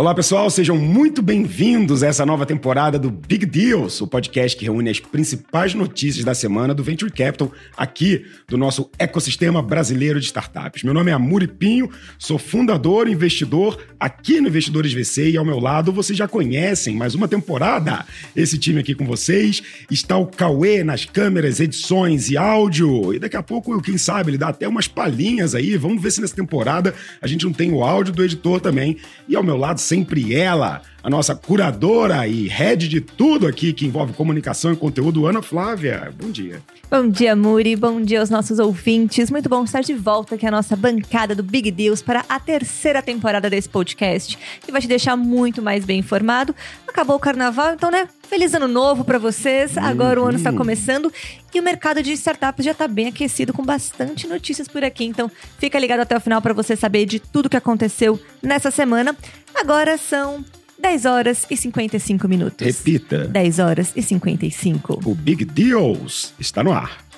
Olá 0.00 0.14
pessoal, 0.14 0.48
sejam 0.48 0.78
muito 0.78 1.20
bem-vindos 1.20 2.02
a 2.02 2.06
essa 2.06 2.24
nova 2.24 2.46
temporada 2.46 2.98
do 2.98 3.10
Big 3.10 3.44
Deals, 3.44 4.00
o 4.00 4.06
podcast 4.06 4.56
que 4.56 4.64
reúne 4.64 4.88
as 4.88 4.98
principais 4.98 5.74
notícias 5.74 6.24
da 6.24 6.32
semana 6.32 6.72
do 6.72 6.82
Venture 6.82 7.12
Capital 7.12 7.52
aqui 7.76 8.24
do 8.48 8.56
nosso 8.56 8.90
ecossistema 8.98 9.60
brasileiro 9.60 10.18
de 10.18 10.24
startups. 10.24 10.84
Meu 10.84 10.94
nome 10.94 11.10
é 11.10 11.12
Amuri 11.12 11.46
Pinho, 11.46 11.90
sou 12.18 12.38
fundador 12.38 13.08
e 13.08 13.12
investidor 13.12 13.78
aqui 14.00 14.40
no 14.40 14.48
Investidores 14.48 14.94
VC 14.94 15.32
e 15.32 15.36
ao 15.36 15.44
meu 15.44 15.60
lado 15.60 15.92
vocês 15.92 16.16
já 16.18 16.26
conhecem 16.26 16.96
mais 16.96 17.14
uma 17.14 17.28
temporada. 17.28 18.06
Esse 18.34 18.56
time 18.56 18.80
aqui 18.80 18.94
com 18.94 19.04
vocês 19.04 19.62
está 19.90 20.16
o 20.16 20.26
Cauê 20.26 20.82
nas 20.82 21.04
câmeras, 21.04 21.60
edições 21.60 22.30
e 22.30 22.38
áudio. 22.38 23.12
E 23.12 23.18
daqui 23.18 23.36
a 23.36 23.42
pouco, 23.42 23.78
quem 23.82 23.98
sabe, 23.98 24.30
ele 24.30 24.38
dá 24.38 24.48
até 24.48 24.66
umas 24.66 24.88
palhinhas 24.88 25.54
aí. 25.54 25.76
Vamos 25.76 26.02
ver 26.02 26.10
se 26.10 26.22
nessa 26.22 26.34
temporada 26.34 26.94
a 27.20 27.26
gente 27.26 27.44
não 27.44 27.52
tem 27.52 27.70
o 27.70 27.84
áudio 27.84 28.14
do 28.14 28.24
editor 28.24 28.62
também. 28.62 28.96
E 29.28 29.36
ao 29.36 29.44
meu 29.44 29.58
lado 29.58 29.78
sempre 29.90 30.36
ela, 30.36 30.82
a 31.02 31.10
nossa 31.10 31.34
curadora 31.34 32.24
e 32.24 32.46
head 32.46 32.86
de 32.86 33.00
tudo 33.00 33.44
aqui 33.44 33.72
que 33.72 33.84
envolve 33.84 34.12
comunicação 34.12 34.72
e 34.72 34.76
conteúdo, 34.76 35.26
Ana 35.26 35.42
Flávia. 35.42 36.14
Bom 36.16 36.30
dia. 36.30 36.62
Bom 36.88 37.08
dia, 37.08 37.34
Muri. 37.34 37.74
Bom 37.74 38.00
dia 38.00 38.20
aos 38.20 38.30
nossos 38.30 38.60
ouvintes. 38.60 39.32
Muito 39.32 39.48
bom 39.48 39.64
estar 39.64 39.80
de 39.80 39.94
volta 39.94 40.36
aqui 40.36 40.46
a 40.46 40.50
nossa 40.50 40.76
bancada 40.76 41.34
do 41.34 41.42
Big 41.42 41.72
Deals 41.72 42.02
para 42.02 42.24
a 42.28 42.38
terceira 42.38 43.02
temporada 43.02 43.50
desse 43.50 43.68
podcast, 43.68 44.38
que 44.64 44.70
vai 44.70 44.80
te 44.80 44.86
deixar 44.86 45.16
muito 45.16 45.60
mais 45.60 45.84
bem 45.84 45.98
informado. 45.98 46.54
Acabou 46.86 47.16
o 47.16 47.20
carnaval, 47.20 47.74
então, 47.74 47.90
né? 47.90 48.06
Feliz 48.30 48.54
ano 48.54 48.68
novo 48.68 49.02
para 49.02 49.18
vocês. 49.18 49.76
Agora 49.76 50.22
o 50.22 50.24
ano 50.24 50.38
está 50.38 50.52
começando 50.52 51.12
e 51.52 51.58
o 51.58 51.62
mercado 51.64 52.00
de 52.00 52.12
startups 52.12 52.64
já 52.64 52.70
está 52.70 52.86
bem 52.86 53.08
aquecido 53.08 53.52
com 53.52 53.64
bastante 53.64 54.28
notícias 54.28 54.68
por 54.68 54.84
aqui. 54.84 55.04
Então, 55.04 55.28
fica 55.58 55.76
ligado 55.80 55.98
até 55.98 56.16
o 56.16 56.20
final 56.20 56.40
para 56.40 56.54
você 56.54 56.76
saber 56.76 57.06
de 57.06 57.18
tudo 57.18 57.50
que 57.50 57.56
aconteceu 57.56 58.20
nessa 58.40 58.70
semana. 58.70 59.16
Agora 59.52 59.98
são 59.98 60.44
10 60.80 61.06
horas 61.06 61.44
e 61.50 61.56
55 61.56 62.28
minutos. 62.28 62.64
Repita. 62.64 63.26
10 63.26 63.58
horas 63.58 63.92
e 63.96 64.00
55. 64.00 65.00
O 65.04 65.12
Big 65.12 65.44
Deals 65.44 66.32
está 66.38 66.62
no 66.62 66.72
ar. 66.72 67.09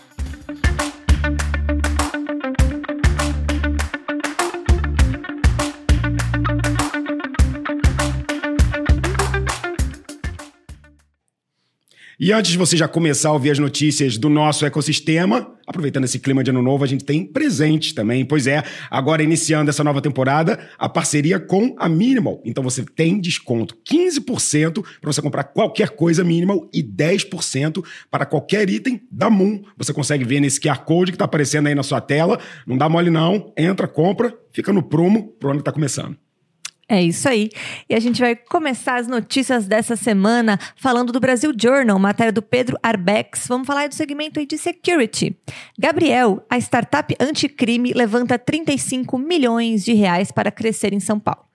E 12.24 12.32
antes 12.32 12.52
de 12.52 12.56
você 12.56 12.76
já 12.76 12.86
começar 12.86 13.30
a 13.30 13.32
ouvir 13.32 13.50
as 13.50 13.58
notícias 13.58 14.16
do 14.16 14.28
nosso 14.28 14.64
ecossistema, 14.64 15.56
aproveitando 15.66 16.04
esse 16.04 16.20
clima 16.20 16.44
de 16.44 16.50
ano 16.50 16.62
novo, 16.62 16.84
a 16.84 16.86
gente 16.86 17.04
tem 17.04 17.26
presentes 17.26 17.92
também. 17.92 18.24
Pois 18.24 18.46
é, 18.46 18.62
agora 18.88 19.24
iniciando 19.24 19.68
essa 19.70 19.82
nova 19.82 20.00
temporada, 20.00 20.56
a 20.78 20.88
parceria 20.88 21.40
com 21.40 21.74
a 21.76 21.88
Minimal. 21.88 22.40
Então 22.44 22.62
você 22.62 22.84
tem 22.84 23.20
desconto 23.20 23.76
15% 23.84 24.84
para 25.00 25.12
você 25.12 25.20
comprar 25.20 25.42
qualquer 25.42 25.90
coisa 25.90 26.22
Minimal 26.22 26.70
e 26.72 26.80
10% 26.80 27.84
para 28.08 28.24
qualquer 28.24 28.70
item 28.70 29.02
da 29.10 29.28
Moon. 29.28 29.60
Você 29.76 29.92
consegue 29.92 30.24
ver 30.24 30.38
nesse 30.38 30.60
QR 30.60 30.78
Code 30.84 31.10
que 31.10 31.16
está 31.16 31.24
aparecendo 31.24 31.66
aí 31.66 31.74
na 31.74 31.82
sua 31.82 32.00
tela. 32.00 32.38
Não 32.64 32.78
dá 32.78 32.88
mole 32.88 33.10
não, 33.10 33.52
entra, 33.58 33.88
compra, 33.88 34.32
fica 34.52 34.72
no 34.72 34.84
promo, 34.84 35.32
pro 35.40 35.50
ano 35.50 35.58
que 35.58 35.62
está 35.62 35.72
começando. 35.72 36.16
É 36.92 37.02
isso 37.02 37.26
aí. 37.26 37.48
E 37.88 37.94
a 37.94 37.98
gente 37.98 38.20
vai 38.20 38.36
começar 38.36 38.96
as 38.96 39.08
notícias 39.08 39.66
dessa 39.66 39.96
semana 39.96 40.58
falando 40.76 41.10
do 41.10 41.18
Brasil 41.18 41.50
Journal, 41.58 41.98
matéria 41.98 42.30
do 42.30 42.42
Pedro 42.42 42.78
Arbex. 42.82 43.46
Vamos 43.48 43.66
falar 43.66 43.88
do 43.88 43.94
segmento 43.94 44.38
aí 44.38 44.44
de 44.44 44.58
security. 44.58 45.34
Gabriel, 45.78 46.44
a 46.50 46.58
startup 46.58 47.16
anticrime, 47.18 47.94
levanta 47.94 48.38
35 48.38 49.16
milhões 49.16 49.82
de 49.82 49.94
reais 49.94 50.30
para 50.30 50.50
crescer 50.50 50.92
em 50.92 51.00
São 51.00 51.18
Paulo. 51.18 51.51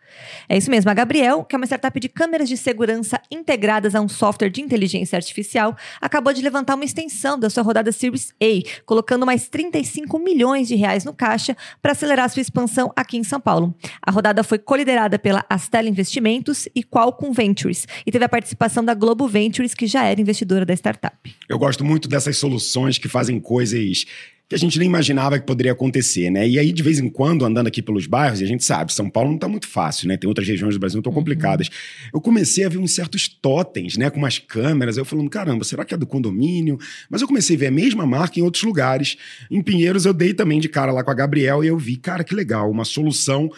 É 0.50 0.58
isso 0.58 0.70
mesmo. 0.70 0.90
A 0.90 0.94
Gabriel, 0.94 1.44
que 1.44 1.56
é 1.56 1.58
uma 1.58 1.66
startup 1.66 2.00
de 2.00 2.10
câmeras 2.10 2.48
de 2.50 2.58
segurança 2.58 3.22
integradas 3.32 3.96
a 3.96 4.02
um 4.02 4.08
software 4.08 4.50
de 4.50 4.62
inteligência 4.62 5.16
artificial, 5.16 5.76
acabou 6.02 6.34
de 6.34 6.42
levantar 6.42 6.76
uma 6.76 6.86
extensão 6.86 7.38
da 7.40 7.50
sua 7.50 7.64
rodada 7.64 7.92
Series 7.92 8.34
A, 8.42 8.84
colocando 8.86 9.26
mais 9.26 9.48
35 9.48 10.18
milhões 10.20 10.68
de 10.68 10.76
reais 10.76 11.04
no 11.04 11.14
caixa 11.14 11.56
para 11.82 11.92
acelerar 11.92 12.30
sua 12.30 12.42
expansão 12.42 12.92
aqui 12.96 13.18
em 13.18 13.24
São 13.24 13.40
Paulo. 13.40 13.76
A 14.02 14.12
rodada 14.12 14.44
foi 14.44 14.58
coliderada 14.58 15.20
pela 15.20 15.46
Astela 15.50 15.90
Investimentos 15.90 16.68
e 16.76 16.84
Qualcomm 16.84 17.32
Ventures 17.32 17.88
e 18.06 18.12
teve 18.12 18.26
a 18.26 18.30
participação 18.30 18.84
da 18.84 18.94
Globo 18.94 19.28
Ventures, 19.28 19.74
que 19.74 19.88
já 19.88 20.04
era 20.06 20.20
investidora 20.20 20.66
da 20.66 20.74
startup. 20.74 21.18
Eu 21.48 21.60
gosto 21.60 21.84
muito 21.84 22.08
dessas 22.08 22.38
soluções 22.38 22.98
que 22.98 23.08
fazem 23.08 23.40
coisas 23.40 24.06
que 24.50 24.56
a 24.56 24.58
gente 24.58 24.80
nem 24.80 24.88
imaginava 24.88 25.38
que 25.38 25.46
poderia 25.46 25.74
acontecer, 25.74 26.30
né? 26.30 26.48
E 26.48 26.58
aí, 26.58 26.72
de 26.72 26.82
vez 26.82 27.00
em 27.00 27.10
quando, 27.10 27.44
andando 27.44 27.68
aqui 27.68 27.82
pelos 27.82 28.08
bairros, 28.08 28.40
e 28.40 28.46
a 28.46 28.48
gente 28.48 28.64
sabe, 28.64 28.94
São 28.94 29.10
Paulo 29.10 29.30
não 29.30 29.36
está 29.36 29.48
muito 29.48 29.68
fácil, 29.68 30.08
né? 30.08 30.16
Tem 30.16 30.28
outras 30.28 30.48
regiões 30.48 30.74
do 30.74 30.80
Brasil 30.80 31.02
que 31.02 31.02
estão 31.02 31.12
uhum. 31.12 31.20
complicadas. 31.20 31.70
Eu 32.14 32.22
comecei 32.22 32.64
a 32.64 32.70
ver 32.70 32.78
uns 32.78 32.96
certos 32.96 33.28
totens, 33.28 33.98
né? 33.98 34.10
Com 34.10 34.20
umas 34.20 34.40
câmeras, 34.40 34.98
aí 34.98 35.02
eu 35.02 35.06
falando, 35.06 35.30
caramba, 35.30 35.66
será 35.66 35.84
que 35.84 35.94
é 35.94 35.98
do 35.98 36.08
condomínio? 36.08 36.78
Mas 37.10 37.22
eu 37.22 37.28
comecei 37.28 37.58
a 37.58 37.60
ver 37.60 37.68
a 37.68 37.72
mesma 37.72 38.06
marca 38.06 38.40
em 38.40 38.44
outros 38.44 38.64
lugares. 38.64 39.18
Em 39.52 39.62
Pinheiros, 39.62 40.06
eu 40.06 40.14
dei 40.14 40.34
também 40.34 40.62
de 40.62 40.70
cara 40.70 40.94
lá 40.94 41.04
com 41.04 41.12
a 41.12 41.14
Gabriel 41.16 41.62
e 41.62 41.68
eu 41.68 41.78
vi, 41.78 41.98
cara, 41.98 42.24
que 42.24 42.34
legal, 42.34 42.72
uma 42.72 42.86
solução 42.86 43.50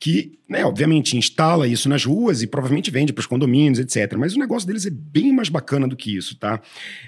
que, 0.00 0.38
né, 0.48 0.64
obviamente, 0.64 1.16
instala 1.16 1.66
isso 1.66 1.88
nas 1.88 2.04
ruas 2.04 2.40
e 2.40 2.46
provavelmente 2.46 2.90
vende 2.90 3.12
para 3.12 3.20
os 3.20 3.26
condomínios, 3.26 3.80
etc. 3.80 4.16
Mas 4.16 4.34
o 4.34 4.38
negócio 4.38 4.66
deles 4.66 4.86
é 4.86 4.90
bem 4.90 5.32
mais 5.32 5.48
bacana 5.48 5.88
do 5.88 5.96
que 5.96 6.16
isso, 6.16 6.36
tá? 6.36 6.60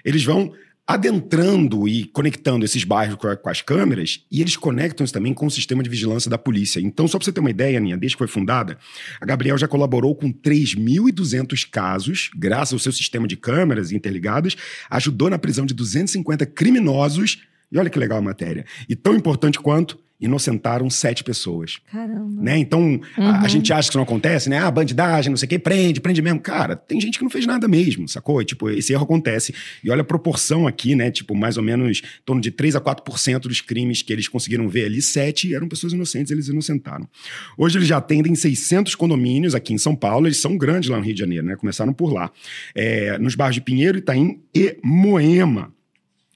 Eles 0.05 0.25
vão 0.25 0.53
adentrando 0.91 1.87
e 1.87 2.05
conectando 2.07 2.65
esses 2.65 2.83
bairros 2.83 3.15
com, 3.15 3.49
as 3.49 3.63
câmeras, 3.63 4.27
e 4.29 4.41
eles 4.41 4.57
conectam 4.57 5.05
isso 5.05 5.15
também 5.15 5.33
com 5.33 5.47
o 5.47 5.51
sistema 5.51 5.85
de 5.85 5.89
vigilância 5.89 6.29
da 6.29 6.37
polícia. 6.37 6.81
Então, 6.81 7.07
só 7.07 7.17
para 7.17 7.27
você 7.27 7.33
ter 7.33 7.39
uma 7.39 7.51
ideia, 7.51 7.79
Aninha, 7.79 7.97
desde 7.97 8.17
que 8.17 8.19
foi 8.19 8.27
fundada, 8.27 8.77
a 9.21 9.25
Gabriel 9.25 9.57
já 9.57 9.69
colaborou 9.69 10.17
com 10.17 10.33
3.200 10.33 11.69
casos, 11.71 12.29
graças 12.37 12.73
ao 12.73 12.81
seu 12.81 12.91
sistema 12.91 13.29
de 13.29 13.37
câmeras 13.37 13.93
interligadas, 13.93 14.57
ajudou 14.91 15.31
na 15.31 15.39
prisão 15.39 15.65
de 15.65 15.75
250 15.75 16.45
criminosos, 16.47 17.41
e 17.71 17.79
olha 17.79 17.89
que 17.89 17.99
legal 17.99 18.19
a 18.19 18.23
matéria. 18.23 18.67
E 18.89 18.97
tão 18.97 19.15
importante 19.15 19.61
quanto, 19.61 19.97
inocentaram 20.21 20.91
sete 20.91 21.25
pessoas. 21.25 21.79
Caramba. 21.91 22.43
Né? 22.43 22.59
Então, 22.59 22.83
uhum. 22.83 23.01
a, 23.17 23.39
a, 23.39 23.43
uhum. 23.43 23.49
gente 23.49 23.73
acha 23.73 23.89
que 23.89 23.93
isso 23.93 23.99
não 23.99 24.05
acontece, 24.05 24.51
né? 24.51 24.59
Ah, 24.59 24.71
bandidagem, 24.71 25.31
não 25.31 25.37
sei 25.37 25.47
o 25.47 25.49
quê, 25.49 25.59
prende, 25.59 26.01
prende 26.01 26.21
mesmo. 26.21 26.41
Cara, 26.41 26.77
tem 26.77 27.01
gente 27.01 27.19
que 27.19 27.25
não 27.25 27.31
fez 27.31 27.47
nada 27.47 27.67
mesmo, 27.67 28.07
sacou? 28.09 28.45
tipo, 28.45 28.69
esse 28.71 28.93
erro 28.93 29.05
acontece. 29.05 29.55
E 29.83 29.91
olha 29.91 30.03
a 30.03 30.05
proporção 30.05 30.67
aqui, 30.67 30.95
né? 30.95 31.11
Tipo, 31.11 31.35
mais 31.35 31.57
ou 31.57 31.63
menos 31.63 31.99
em 31.99 32.25
torno 32.25 32.43
de 32.43 32.51
3 32.51 32.77
a 32.77 32.81
4% 32.81 33.41
dos 33.41 33.61
crimes 33.61 34.03
que 34.03 34.13
eles 34.13 34.29
conseguiram 34.29 34.69
ver 34.69 34.87
ali, 34.87 35.01
sete 35.01 35.55
eram 35.55 35.69
pessoas 35.69 35.93
inocentes, 35.93 36.31
eles 36.31 36.49
inocentaram. 36.49 37.09
Hoje 37.57 37.79
eles 37.79 37.89
já 37.89 37.97
atendem 37.97 38.35
600 38.35 38.95
condomínios 38.95 39.55
aqui 39.55 39.73
em 39.73 39.79
São 39.79 39.97
Paulo, 39.97 40.27
eles 40.27 40.39
são 40.39 40.57
grandes 40.57 40.91
lá 40.91 40.99
no 40.99 41.05
Rio 41.05 41.15
de 41.15 41.21
Janeiro, 41.21 41.47
né? 41.47 41.57
Começaram 41.57 41.93
por 41.93 42.13
lá. 42.13 42.31
É, 42.75 43.19
nos 43.19 43.35
bairros 43.35 43.55
de 43.55 43.61
Pinheiro, 43.61 43.99
Itaim 43.99 44.41
e 44.55 44.77
Moema. 44.83 45.73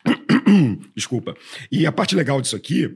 Desculpa. 0.95 1.35
E 1.71 1.87
a 1.87 1.93
parte 1.93 2.15
legal 2.15 2.41
disso 2.41 2.57
aqui 2.57 2.91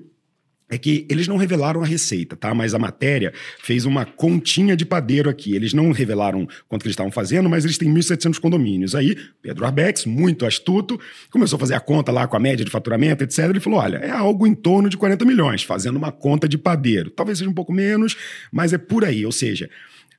é 0.70 0.76
que 0.76 1.06
eles 1.08 1.26
não 1.26 1.36
revelaram 1.36 1.82
a 1.82 1.86
receita, 1.86 2.36
tá? 2.36 2.52
Mas 2.54 2.74
a 2.74 2.78
matéria 2.78 3.32
fez 3.62 3.86
uma 3.86 4.04
continha 4.04 4.76
de 4.76 4.84
padeiro 4.84 5.30
aqui. 5.30 5.54
Eles 5.54 5.72
não 5.72 5.90
revelaram 5.92 6.46
quanto 6.68 6.82
que 6.82 6.88
eles 6.88 6.94
estavam 6.94 7.10
fazendo, 7.10 7.48
mas 7.48 7.64
eles 7.64 7.78
têm 7.78 7.92
1.700 7.92 8.38
condomínios. 8.38 8.94
Aí, 8.94 9.16
Pedro 9.40 9.64
Arbex, 9.64 10.04
muito 10.04 10.44
astuto, 10.44 11.00
começou 11.30 11.56
a 11.56 11.60
fazer 11.60 11.74
a 11.74 11.80
conta 11.80 12.12
lá 12.12 12.26
com 12.26 12.36
a 12.36 12.40
média 12.40 12.64
de 12.64 12.70
faturamento, 12.70 13.24
etc. 13.24 13.46
Ele 13.48 13.60
falou: 13.60 13.78
olha, 13.78 13.96
é 13.98 14.10
algo 14.10 14.46
em 14.46 14.54
torno 14.54 14.88
de 14.90 14.96
40 14.96 15.24
milhões, 15.24 15.62
fazendo 15.62 15.96
uma 15.96 16.12
conta 16.12 16.48
de 16.48 16.58
padeiro. 16.58 17.10
Talvez 17.10 17.38
seja 17.38 17.50
um 17.50 17.54
pouco 17.54 17.72
menos, 17.72 18.16
mas 18.52 18.72
é 18.72 18.78
por 18.78 19.04
aí. 19.04 19.24
Ou 19.24 19.32
seja, 19.32 19.70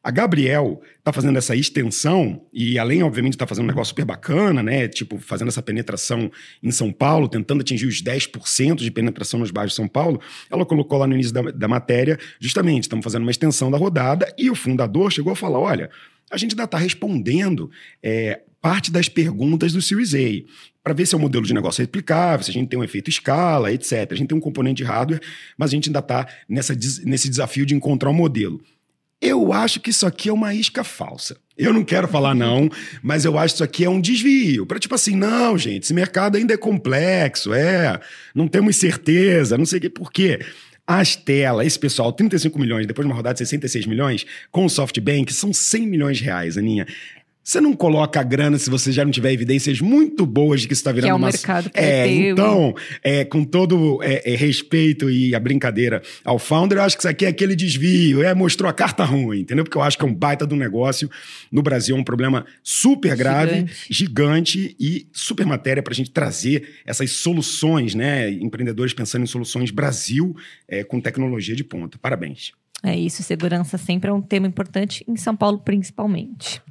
a 0.01 0.11
Gabriel 0.11 0.81
está 0.97 1.11
fazendo 1.11 1.37
essa 1.37 1.55
extensão 1.55 2.45
e, 2.53 2.79
além, 2.79 3.03
obviamente, 3.03 3.37
tá 3.37 3.45
fazendo 3.45 3.65
um 3.65 3.67
negócio 3.67 3.89
super 3.89 4.05
bacana, 4.05 4.63
né? 4.63 4.87
Tipo, 4.87 5.19
fazendo 5.19 5.49
essa 5.49 5.61
penetração 5.61 6.31
em 6.63 6.71
São 6.71 6.91
Paulo, 6.91 7.27
tentando 7.27 7.61
atingir 7.61 7.85
os 7.85 8.01
10% 8.01 8.75
de 8.75 8.91
penetração 8.91 9.39
nos 9.39 9.51
bairros 9.51 9.73
de 9.73 9.75
São 9.75 9.87
Paulo, 9.87 10.21
ela 10.49 10.65
colocou 10.65 10.97
lá 10.97 11.05
no 11.05 11.13
início 11.13 11.33
da, 11.33 11.41
da 11.41 11.67
matéria, 11.67 12.17
justamente, 12.39 12.83
estamos 12.83 13.03
fazendo 13.03 13.23
uma 13.23 13.31
extensão 13.31 13.69
da 13.69 13.77
rodada 13.77 14.33
e 14.37 14.49
o 14.49 14.55
fundador 14.55 15.11
chegou 15.11 15.33
a 15.33 15.35
falar: 15.35 15.59
olha, 15.59 15.89
a 16.31 16.37
gente 16.37 16.51
ainda 16.51 16.63
está 16.63 16.77
respondendo 16.77 17.69
é, 18.01 18.41
parte 18.61 18.91
das 18.91 19.09
perguntas 19.09 19.73
do 19.73 19.81
Series 19.81 20.13
A 20.13 20.19
para 20.81 20.93
ver 20.93 21.05
se 21.05 21.13
é 21.13 21.17
um 21.17 21.21
modelo 21.21 21.45
de 21.45 21.53
negócio 21.53 21.81
replicável, 21.81 22.43
se 22.43 22.51
a 22.51 22.53
gente 22.53 22.69
tem 22.69 22.79
um 22.79 22.83
efeito 22.83 23.09
escala, 23.09 23.71
etc. 23.71 24.07
A 24.11 24.15
gente 24.15 24.29
tem 24.29 24.37
um 24.37 24.41
componente 24.41 24.77
de 24.77 24.83
hardware, 24.85 25.21
mas 25.57 25.71
a 25.71 25.75
gente 25.75 25.89
ainda 25.89 25.99
está 25.99 26.25
nesse 26.47 27.29
desafio 27.29 27.65
de 27.65 27.75
encontrar 27.75 28.09
um 28.09 28.13
modelo. 28.13 28.61
Eu 29.21 29.51
acho 29.51 29.79
que 29.79 29.89
isso 29.89 30.05
aqui 30.05 30.29
é 30.29 30.33
uma 30.33 30.53
isca 30.53 30.83
falsa. 30.83 31.37
Eu 31.57 31.73
não 31.73 31.83
quero 31.83 32.07
falar 32.07 32.33
não, 32.33 32.69
mas 33.03 33.25
eu 33.25 33.37
acho 33.37 33.53
que 33.53 33.57
isso 33.57 33.63
aqui 33.63 33.83
é 33.83 33.89
um 33.89 33.99
desvio. 33.99 34.65
Para 34.65 34.79
tipo 34.79 34.95
assim, 34.95 35.13
não, 35.15 35.57
gente, 35.57 35.83
esse 35.83 35.93
mercado 35.93 36.37
ainda 36.37 36.53
é 36.53 36.57
complexo, 36.57 37.53
é, 37.53 37.99
não 38.33 38.47
temos 38.47 38.77
certeza, 38.77 39.57
não 39.57 39.65
sei 39.65 39.79
o 39.79 39.81
que, 39.81 39.89
por 39.89 40.09
quê? 40.09 40.39
As 40.87 41.17
telas, 41.17 41.67
esse 41.67 41.77
pessoal, 41.77 42.13
35 42.13 42.57
milhões, 42.57 42.87
depois 42.87 43.05
de 43.05 43.11
uma 43.11 43.15
rodada 43.15 43.33
de 43.33 43.39
66 43.39 43.85
milhões, 43.85 44.25
com 44.51 44.65
o 44.65 44.69
SoftBank, 44.69 45.31
são 45.33 45.51
100 45.51 45.85
milhões 45.85 46.17
de 46.17 46.23
reais, 46.23 46.57
Aninha. 46.57 46.87
Você 47.49 47.59
não 47.59 47.73
coloca 47.73 48.19
a 48.19 48.23
grana 48.23 48.59
se 48.59 48.69
você 48.69 48.91
já 48.91 49.03
não 49.03 49.11
tiver 49.11 49.33
evidências 49.33 49.81
muito 49.81 50.23
boas 50.23 50.61
de 50.61 50.67
que 50.67 50.73
isso 50.73 50.81
está 50.81 50.91
virando 50.91 51.07
que 51.07 51.11
é 51.11 51.15
uma... 51.15 51.27
mercado 51.27 51.69
que 51.71 51.79
é, 51.79 52.01
é 52.01 52.03
teu. 52.03 52.31
então, 52.31 52.75
é, 53.03 53.25
com 53.25 53.43
todo 53.43 54.03
é, 54.03 54.33
é, 54.33 54.35
respeito 54.35 55.09
e 55.09 55.33
a 55.33 55.39
brincadeira 55.39 56.01
ao 56.23 56.37
founder, 56.37 56.77
eu 56.77 56.83
acho 56.83 56.95
que 56.95 57.01
isso 57.01 57.09
aqui 57.09 57.25
é 57.25 57.29
aquele 57.29 57.55
desvio, 57.55 58.21
é, 58.23 58.35
mostrou 58.35 58.69
a 58.69 58.73
carta 58.73 59.03
ruim, 59.03 59.39
entendeu? 59.39 59.63
Porque 59.63 59.77
eu 59.77 59.81
acho 59.81 59.97
que 59.97 60.05
é 60.05 60.07
um 60.07 60.13
baita 60.13 60.45
do 60.45 60.55
negócio. 60.55 61.09
No 61.51 61.63
Brasil 61.63 61.97
é 61.97 61.99
um 61.99 62.03
problema 62.03 62.45
super 62.61 63.15
grave, 63.15 63.65
gigante, 63.89 64.59
gigante 64.59 64.75
e 64.79 65.07
super 65.11 65.45
matéria 65.47 65.81
para 65.81 65.93
a 65.93 65.95
gente 65.95 66.11
trazer 66.11 66.69
essas 66.85 67.09
soluções, 67.11 67.95
né? 67.95 68.29
Empreendedores 68.29 68.93
pensando 68.93 69.23
em 69.23 69.27
soluções 69.27 69.71
Brasil 69.71 70.35
é, 70.67 70.83
com 70.83 71.01
tecnologia 71.01 71.55
de 71.55 71.63
ponta. 71.63 71.97
Parabéns. 71.97 72.51
É 72.81 72.95
isso, 72.95 73.21
segurança 73.23 73.77
sempre 73.77 74.09
é 74.09 74.13
um 74.13 74.21
tema 74.21 74.47
importante, 74.47 75.03
em 75.05 75.17
São 75.17 75.35
Paulo 75.35 75.59
principalmente. 75.59 76.61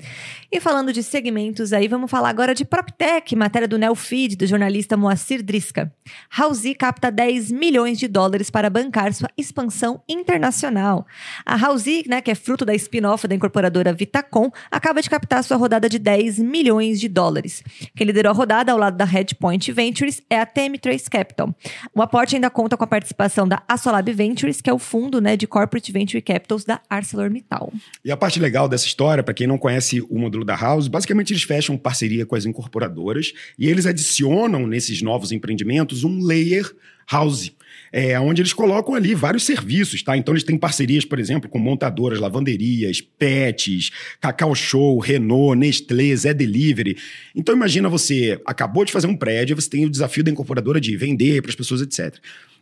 E 0.50 0.58
falando 0.58 0.90
de 0.90 1.02
segmentos 1.02 1.74
aí, 1.74 1.86
vamos 1.86 2.10
falar 2.10 2.30
agora 2.30 2.54
de 2.54 2.64
PropTech, 2.64 3.36
matéria 3.36 3.68
do 3.68 3.76
Neofeed, 3.76 4.34
do 4.34 4.46
jornalista 4.46 4.96
Moacir 4.96 5.42
Drisca. 5.42 5.92
Housey 6.38 6.74
capta 6.74 7.12
10 7.12 7.52
milhões 7.52 7.98
de 7.98 8.08
dólares 8.08 8.48
para 8.48 8.70
bancar 8.70 9.12
sua 9.12 9.28
expansão 9.36 10.02
internacional. 10.08 11.06
A 11.44 11.56
Housey, 11.56 12.04
né, 12.06 12.22
que 12.22 12.30
é 12.30 12.34
fruto 12.34 12.64
da 12.64 12.74
spin-off 12.74 13.28
da 13.28 13.34
incorporadora 13.34 13.92
Vitacom, 13.92 14.50
acaba 14.70 15.02
de 15.02 15.10
captar 15.10 15.44
sua 15.44 15.58
rodada 15.58 15.90
de 15.90 15.98
10 15.98 16.38
milhões 16.38 16.98
de 16.98 17.08
dólares. 17.08 17.62
Quem 17.94 18.06
liderou 18.06 18.30
a 18.30 18.34
rodada 18.34 18.72
ao 18.72 18.78
lado 18.78 18.96
da 18.96 19.04
Headpoint 19.04 19.70
Ventures 19.72 20.22
é 20.30 20.40
a 20.40 20.46
TM 20.46 20.78
Trace 20.78 21.10
Capital. 21.10 21.54
O 21.94 22.00
aporte 22.00 22.34
ainda 22.34 22.48
conta 22.48 22.78
com 22.78 22.84
a 22.84 22.86
participação 22.86 23.46
da 23.46 23.62
Asolab 23.68 24.10
Ventures, 24.10 24.62
que 24.62 24.70
é 24.70 24.72
o 24.72 24.78
fundo 24.78 25.20
né, 25.20 25.36
de 25.36 25.46
corporate 25.46 25.92
Venture 25.98 26.22
Capitals 26.22 26.64
da 26.64 26.80
ArcelorMittal. 26.88 27.72
E 28.04 28.10
a 28.10 28.16
parte 28.16 28.38
legal 28.38 28.68
dessa 28.68 28.86
história, 28.86 29.22
para 29.22 29.34
quem 29.34 29.46
não 29.46 29.58
conhece 29.58 30.00
o 30.08 30.18
módulo 30.18 30.44
da 30.44 30.54
House, 30.54 30.86
basicamente 30.86 31.32
eles 31.32 31.42
fecham 31.42 31.76
parceria 31.76 32.24
com 32.24 32.36
as 32.36 32.46
incorporadoras 32.46 33.32
e 33.58 33.68
eles 33.68 33.84
adicionam 33.86 34.66
nesses 34.66 35.02
novos 35.02 35.32
empreendimentos 35.32 36.04
um 36.04 36.22
layer 36.24 36.70
house. 37.10 37.52
É, 37.90 38.20
onde 38.20 38.42
eles 38.42 38.52
colocam 38.52 38.94
ali 38.94 39.14
vários 39.14 39.44
serviços, 39.44 40.02
tá? 40.02 40.14
Então 40.14 40.34
eles 40.34 40.44
têm 40.44 40.58
parcerias, 40.58 41.06
por 41.06 41.18
exemplo, 41.18 41.48
com 41.48 41.58
montadoras, 41.58 42.20
lavanderias, 42.20 43.00
pets, 43.00 43.90
Cacau 44.20 44.54
Show, 44.54 44.98
Renault, 44.98 45.58
Nestlé, 45.58 46.14
Zé 46.14 46.34
Delivery. 46.34 46.98
Então 47.34 47.54
imagina 47.54 47.88
você 47.88 48.38
acabou 48.44 48.84
de 48.84 48.92
fazer 48.92 49.06
um 49.06 49.16
prédio, 49.16 49.56
você 49.56 49.70
tem 49.70 49.86
o 49.86 49.90
desafio 49.90 50.22
da 50.22 50.30
incorporadora 50.30 50.78
de 50.78 50.94
vender 50.98 51.40
para 51.40 51.50
as 51.50 51.56
pessoas, 51.56 51.80
etc 51.80 52.20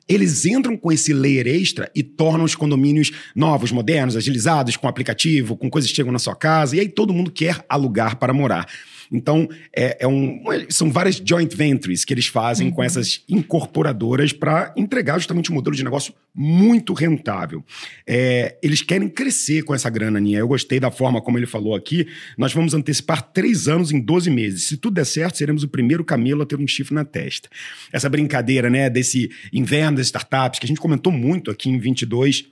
eles 0.08 0.44
entram 0.47 0.76
com 0.76 0.93
esse 0.93 1.12
layer 1.12 1.47
extra 1.47 1.91
e 1.94 2.03
tornam 2.03 2.44
os 2.44 2.55
condomínios 2.55 3.12
novos, 3.35 3.73
modernos, 3.73 4.17
agilizados, 4.17 4.76
com 4.76 4.88
aplicativo, 4.88 5.56
com 5.56 5.69
coisas 5.69 5.91
que 5.91 5.97
chegam 5.97 6.12
na 6.12 6.19
sua 6.19 6.37
casa, 6.37 6.76
e 6.76 6.81
aí 6.81 6.88
todo 6.88 7.12
mundo 7.12 7.31
quer 7.31 7.64
alugar 7.69 8.17
para 8.17 8.32
morar. 8.32 8.67
Então, 9.11 9.49
é, 9.75 9.99
é 10.00 10.06
um, 10.06 10.43
são 10.69 10.91
várias 10.91 11.17
joint 11.25 11.55
ventures 11.55 12.05
que 12.05 12.12
eles 12.12 12.26
fazem 12.26 12.69
uhum. 12.69 12.75
com 12.75 12.82
essas 12.82 13.23
incorporadoras 13.29 14.32
para 14.32 14.73
entregar 14.76 15.19
justamente 15.19 15.50
um 15.50 15.55
modelo 15.55 15.76
de 15.76 15.85
negócio 15.85 16.14
muito 16.35 16.93
rentável. 16.93 17.64
É, 18.06 18.56
eles 18.62 18.82
querem 18.82 19.08
crescer 19.08 19.62
com 19.62 19.75
essa 19.75 19.88
grana, 19.88 20.20
Ninha. 20.20 20.38
Eu 20.38 20.49
gostei 20.49 20.79
da 20.79 20.91
forma 20.91 21.20
como 21.20 21.38
ele 21.38 21.47
falou 21.47 21.75
aqui. 21.75 22.06
Nós 22.37 22.53
vamos 22.53 22.75
antecipar 22.75 23.23
três 23.23 23.69
anos 23.69 23.91
em 23.91 24.00
12 24.00 24.31
meses. 24.31 24.64
Se 24.64 24.76
tudo 24.76 24.94
der 24.94 25.06
certo, 25.06 25.38
seremos 25.38 25.62
o 25.62 25.69
primeiro 25.69 26.05
camelo 26.05 26.43
a 26.43 26.47
ter 26.47 26.58
um 26.58 26.67
chifre 26.67 26.94
na 26.94 27.05
testa. 27.05 27.49
Essa 27.93 28.08
brincadeira, 28.08 28.69
né, 28.69 28.91
desse 28.91 29.31
inverno 29.53 29.95
das 29.96 30.06
startups, 30.06 30.58
que 30.58 30.66
a 30.66 30.69
gente 30.69 30.81
comentou 30.81 31.12
muito 31.12 31.50
aqui 31.50 31.69
em 31.69 31.78
22 31.78 32.46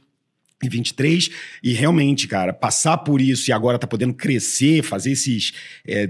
e 0.63 0.69
23, 0.69 1.31
e 1.63 1.73
realmente, 1.73 2.27
cara, 2.27 2.53
passar 2.53 2.99
por 2.99 3.21
isso 3.21 3.51
e 3.51 3.53
agora 3.53 3.79
tá 3.79 3.87
podendo 3.87 4.15
crescer, 4.15 4.83
fazer 4.83 5.13
esses 5.13 5.53
é, 5.87 6.09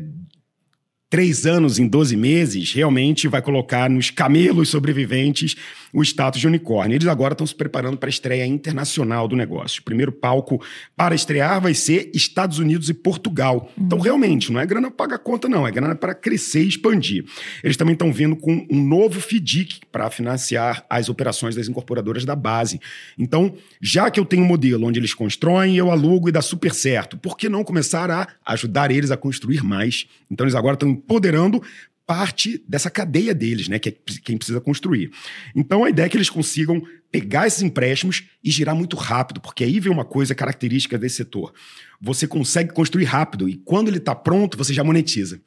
três 1.14 1.46
anos 1.46 1.78
em 1.78 1.87
12 1.87 2.16
meses, 2.16 2.72
realmente 2.72 3.28
vai 3.28 3.40
colocar 3.40 3.88
nos 3.88 4.11
camelos 4.11 4.69
sobreviventes 4.69 5.55
o 5.93 6.02
status 6.02 6.40
de 6.40 6.46
unicórnio. 6.49 6.96
Eles 6.96 7.06
agora 7.06 7.34
estão 7.34 7.46
se 7.46 7.55
preparando 7.55 7.96
para 7.96 8.08
a 8.08 8.11
estreia 8.11 8.44
internacional 8.44 9.28
do 9.28 9.37
negócio. 9.37 9.81
O 9.81 9.84
primeiro 9.84 10.11
palco 10.11 10.61
para 10.96 11.14
estrear 11.14 11.61
vai 11.61 11.72
ser 11.72 12.11
Estados 12.12 12.58
Unidos 12.58 12.88
e 12.88 12.94
Portugal. 12.94 13.70
Uhum. 13.78 13.87
Então, 13.87 13.99
realmente, 14.00 14.50
não 14.50 14.61
é 14.61 14.66
grana 14.66 14.90
para 14.90 15.06
pagar 15.06 15.19
conta, 15.19 15.49
não. 15.49 15.64
É 15.64 15.70
grana 15.70 15.94
para 15.94 16.12
crescer 16.12 16.64
e 16.64 16.69
expandir. 16.69 17.25
Eles 17.62 17.76
também 17.76 17.93
estão 17.93 18.12
vindo 18.12 18.34
com 18.34 18.67
um 18.69 18.84
novo 18.84 19.20
FDIC 19.20 19.82
para 19.93 20.10
financiar 20.10 20.84
as 20.90 21.08
operações 21.08 21.55
das 21.55 21.69
incorporadoras 21.69 22.25
da 22.25 22.34
base. 22.34 22.81
Então, 23.17 23.55
já 23.81 24.10
que 24.10 24.19
eu 24.19 24.25
tenho 24.25 24.43
um 24.43 24.46
modelo 24.46 24.84
onde 24.88 24.99
eles 24.99 25.14
constroem, 25.14 25.76
eu 25.76 25.93
alugo 25.93 26.28
e 26.28 26.32
dá 26.32 26.43
super 26.43 26.75
certo, 26.75 27.17
por 27.17 27.37
que 27.37 27.49
não 27.49 27.62
começar 27.62 28.10
a 28.10 28.26
ajudar 28.46 28.90
eles 28.90 29.12
a 29.12 29.17
construir 29.17 29.62
mais? 29.62 30.08
Então, 30.28 30.44
eles 30.44 30.56
agora 30.56 30.75
estão 30.75 30.93
empoderando 31.04 31.62
parte 32.06 32.62
dessa 32.68 32.90
cadeia 32.90 33.34
deles, 33.34 33.68
né? 33.68 33.78
Que 33.78 33.88
é 33.90 33.94
quem 34.22 34.36
precisa 34.36 34.60
construir. 34.60 35.10
Então 35.54 35.84
a 35.84 35.90
ideia 35.90 36.06
é 36.06 36.08
que 36.08 36.16
eles 36.16 36.30
consigam 36.30 36.82
pegar 37.10 37.46
esses 37.46 37.62
empréstimos 37.62 38.24
e 38.42 38.50
girar 38.50 38.74
muito 38.74 38.96
rápido, 38.96 39.40
porque 39.40 39.64
aí 39.64 39.78
vem 39.80 39.92
uma 39.92 40.04
coisa 40.04 40.34
característica 40.34 40.98
desse 40.98 41.16
setor. 41.16 41.54
Você 42.00 42.26
consegue 42.26 42.72
construir 42.72 43.04
rápido 43.04 43.48
e 43.48 43.56
quando 43.56 43.88
ele 43.88 43.98
está 43.98 44.14
pronto, 44.14 44.58
você 44.58 44.74
já 44.74 44.84
monetiza. 44.84 45.40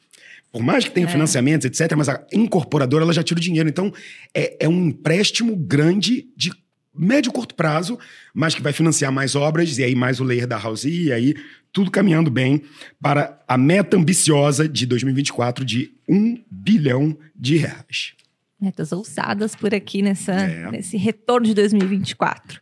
Por 0.51 0.63
mais 0.63 0.85
que 0.85 0.91
tenha 0.91 1.07
é. 1.07 1.09
financiamentos, 1.09 1.65
etc., 1.65 1.93
mas 1.95 2.09
a 2.09 2.25
incorporadora 2.31 3.03
ela 3.03 3.13
já 3.13 3.21
tira 3.21 3.37
o 3.37 3.43
dinheiro. 3.43 3.67
Então, 3.67 3.93
é, 4.33 4.65
é 4.65 4.69
um 4.69 4.87
empréstimo 4.87 5.55
grande 5.55 6.27
de 6.35 6.51
médio 6.97 7.29
e 7.29 7.33
curto 7.33 7.55
prazo, 7.55 7.97
mas 8.33 8.55
que 8.55 8.61
vai 8.61 8.73
financiar 8.73 9.11
mais 9.11 9.35
obras, 9.35 9.77
e 9.77 9.83
aí 9.83 9.95
mais 9.95 10.19
o 10.19 10.23
layer 10.23 10.47
da 10.47 10.57
House, 10.57 10.85
e 10.85 11.11
aí 11.11 11.35
tudo 11.71 11.91
caminhando 11.91 12.31
bem 12.31 12.63
para 13.01 13.39
a 13.47 13.57
meta 13.57 13.97
ambiciosa 13.97 14.67
de 14.67 14.85
2024 14.85 15.63
de 15.63 15.91
um 16.07 16.41
bilhão 16.49 17.17
de 17.35 17.57
reais. 17.57 18.13
Metas 18.59 18.91
ousadas 18.91 19.55
por 19.55 19.75
aqui 19.75 20.01
nessa, 20.01 20.33
é. 20.33 20.71
nesse 20.71 20.97
retorno 20.97 21.45
de 21.45 21.53
2024. 21.53 22.59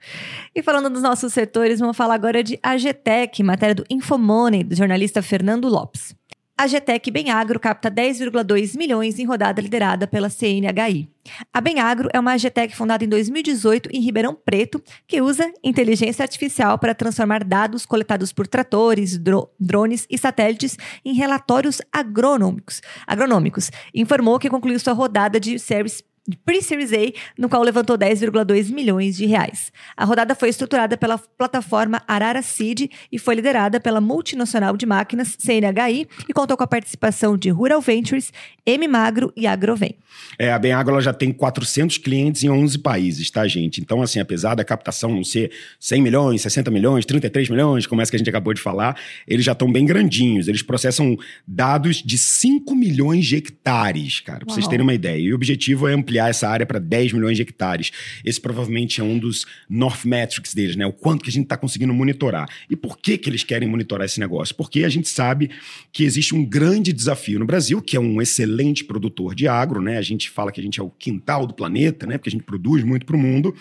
E 0.53 0.61
falando 0.61 0.89
dos 0.89 1.01
nossos 1.01 1.31
setores, 1.31 1.79
vamos 1.79 1.95
falar 1.95 2.15
agora 2.15 2.43
de 2.43 2.59
AGTEC, 2.61 3.41
matéria 3.41 3.75
do 3.75 3.85
Infomoney, 3.89 4.65
do 4.65 4.75
jornalista 4.75 5.21
Fernando 5.21 5.69
Lopes. 5.69 6.13
A 6.57 6.67
GTEC 6.67 7.11
Benagro 7.11 7.59
capta 7.59 7.91
10,2 7.91 8.77
milhões 8.77 9.19
em 9.19 9.25
rodada 9.25 9.61
liderada 9.61 10.07
pela 10.07 10.29
CNHI. 10.29 11.09
A 11.53 11.59
Benagro 11.59 12.07
é 12.13 12.19
uma 12.19 12.37
GTEC 12.37 12.73
fundada 12.73 13.03
em 13.03 13.09
2018 13.09 13.89
em 13.91 13.99
Ribeirão 13.99 14.33
Preto, 14.33 14.81
que 15.05 15.21
usa 15.21 15.51
inteligência 15.61 16.23
artificial 16.23 16.79
para 16.79 16.95
transformar 16.95 17.43
dados 17.43 17.85
coletados 17.85 18.31
por 18.31 18.47
tratores, 18.47 19.17
dro 19.17 19.49
drones 19.59 20.07
e 20.09 20.17
satélites 20.17 20.77
em 21.03 21.13
relatórios 21.13 21.81
agronômicos. 21.91 22.81
agronômicos. 23.05 23.69
Informou 23.93 24.39
que 24.39 24.49
concluiu 24.49 24.79
sua 24.79 24.93
rodada 24.93 25.41
de 25.41 25.59
Service 25.59 26.01
de 26.27 26.37
Pre-Series 26.37 26.91
A, 26.91 27.13
no 27.37 27.47
qual 27.47 27.61
levantou 27.61 27.97
10,2 27.97 28.73
milhões 28.73 29.15
de 29.15 29.25
reais. 29.25 29.71
A 29.95 30.05
rodada 30.05 30.33
foi 30.33 30.49
estruturada 30.49 30.97
pela 30.97 31.17
plataforma 31.17 32.01
Arara 32.07 32.41
Seed 32.41 32.89
e 33.11 33.19
foi 33.19 33.35
liderada 33.35 33.79
pela 33.79 34.01
multinacional 34.01 34.75
de 34.75 34.85
máquinas 34.85 35.37
CNHI 35.37 36.07
e 36.27 36.33
contou 36.33 36.57
com 36.57 36.63
a 36.63 36.67
participação 36.67 37.37
de 37.37 37.49
Rural 37.49 37.79
Ventures, 37.79 38.33
M 38.65 38.87
Magro 38.87 39.31
e 39.35 39.45
Agrovem. 39.45 39.95
É, 40.39 40.51
a 40.51 40.57
Benagro 40.57 40.99
já 40.99 41.13
tem 41.13 41.31
400 41.31 41.97
clientes 41.99 42.43
em 42.43 42.49
11 42.49 42.79
países, 42.79 43.29
tá, 43.29 43.47
gente? 43.47 43.79
Então, 43.81 44.01
assim, 44.01 44.19
apesar 44.19 44.55
da 44.55 44.63
captação 44.63 45.13
não 45.13 45.23
ser 45.23 45.51
100 45.79 46.01
milhões, 46.01 46.41
60 46.41 46.71
milhões, 46.71 47.05
33 47.05 47.49
milhões, 47.49 47.85
como 47.85 48.01
essa 48.01 48.11
que 48.11 48.15
a 48.15 48.19
gente 48.19 48.29
acabou 48.29 48.53
de 48.53 48.61
falar, 48.61 48.97
eles 49.27 49.45
já 49.45 49.51
estão 49.51 49.71
bem 49.71 49.85
grandinhos. 49.85 50.47
Eles 50.47 50.61
processam 50.61 51.17
dados 51.47 51.97
de 51.97 52.17
5 52.17 52.73
milhões 52.75 53.25
de 53.25 53.35
hectares, 53.35 54.21
cara, 54.21 54.39
pra 54.39 54.47
Uau. 54.47 54.55
vocês 54.55 54.67
terem 54.67 54.83
uma 54.83 54.93
ideia. 54.93 55.19
E 55.19 55.31
o 55.31 55.35
objetivo 55.35 55.87
é 55.87 55.93
ampliar 55.93 56.14
essa 56.17 56.47
área 56.47 56.65
para 56.65 56.79
10 56.79 57.13
milhões 57.13 57.37
de 57.37 57.43
hectares. 57.43 57.91
Esse 58.23 58.39
provavelmente 58.39 59.01
é 59.01 59.03
um 59.03 59.17
dos 59.17 59.45
North 59.69 60.05
Metrics 60.05 60.53
deles, 60.53 60.75
né? 60.75 60.85
O 60.85 60.93
quanto 60.93 61.23
que 61.23 61.29
a 61.29 61.33
gente 61.33 61.43
está 61.43 61.57
conseguindo 61.57 61.93
monitorar. 61.93 62.49
E 62.69 62.75
por 62.75 62.97
que, 62.97 63.17
que 63.17 63.29
eles 63.29 63.43
querem 63.43 63.67
monitorar 63.67 64.05
esse 64.05 64.19
negócio? 64.19 64.55
Porque 64.55 64.83
a 64.83 64.89
gente 64.89 65.09
sabe 65.09 65.49
que 65.91 66.03
existe 66.03 66.35
um 66.35 66.45
grande 66.45 66.91
desafio 66.93 67.39
no 67.39 67.45
Brasil, 67.45 67.81
que 67.81 67.95
é 67.95 67.99
um 67.99 68.21
excelente 68.21 68.83
produtor 68.83 69.35
de 69.35 69.47
agro, 69.47 69.81
né? 69.81 69.97
A 69.97 70.01
gente 70.01 70.29
fala 70.29 70.51
que 70.51 70.59
a 70.59 70.63
gente 70.63 70.79
é 70.79 70.83
o 70.83 70.89
quintal 70.89 71.45
do 71.45 71.53
planeta, 71.53 72.05
né? 72.05 72.17
Porque 72.17 72.29
a 72.29 72.31
gente 72.31 72.43
produz 72.43 72.83
muito 72.83 73.05
para 73.05 73.15
o 73.15 73.19
mundo. 73.19 73.55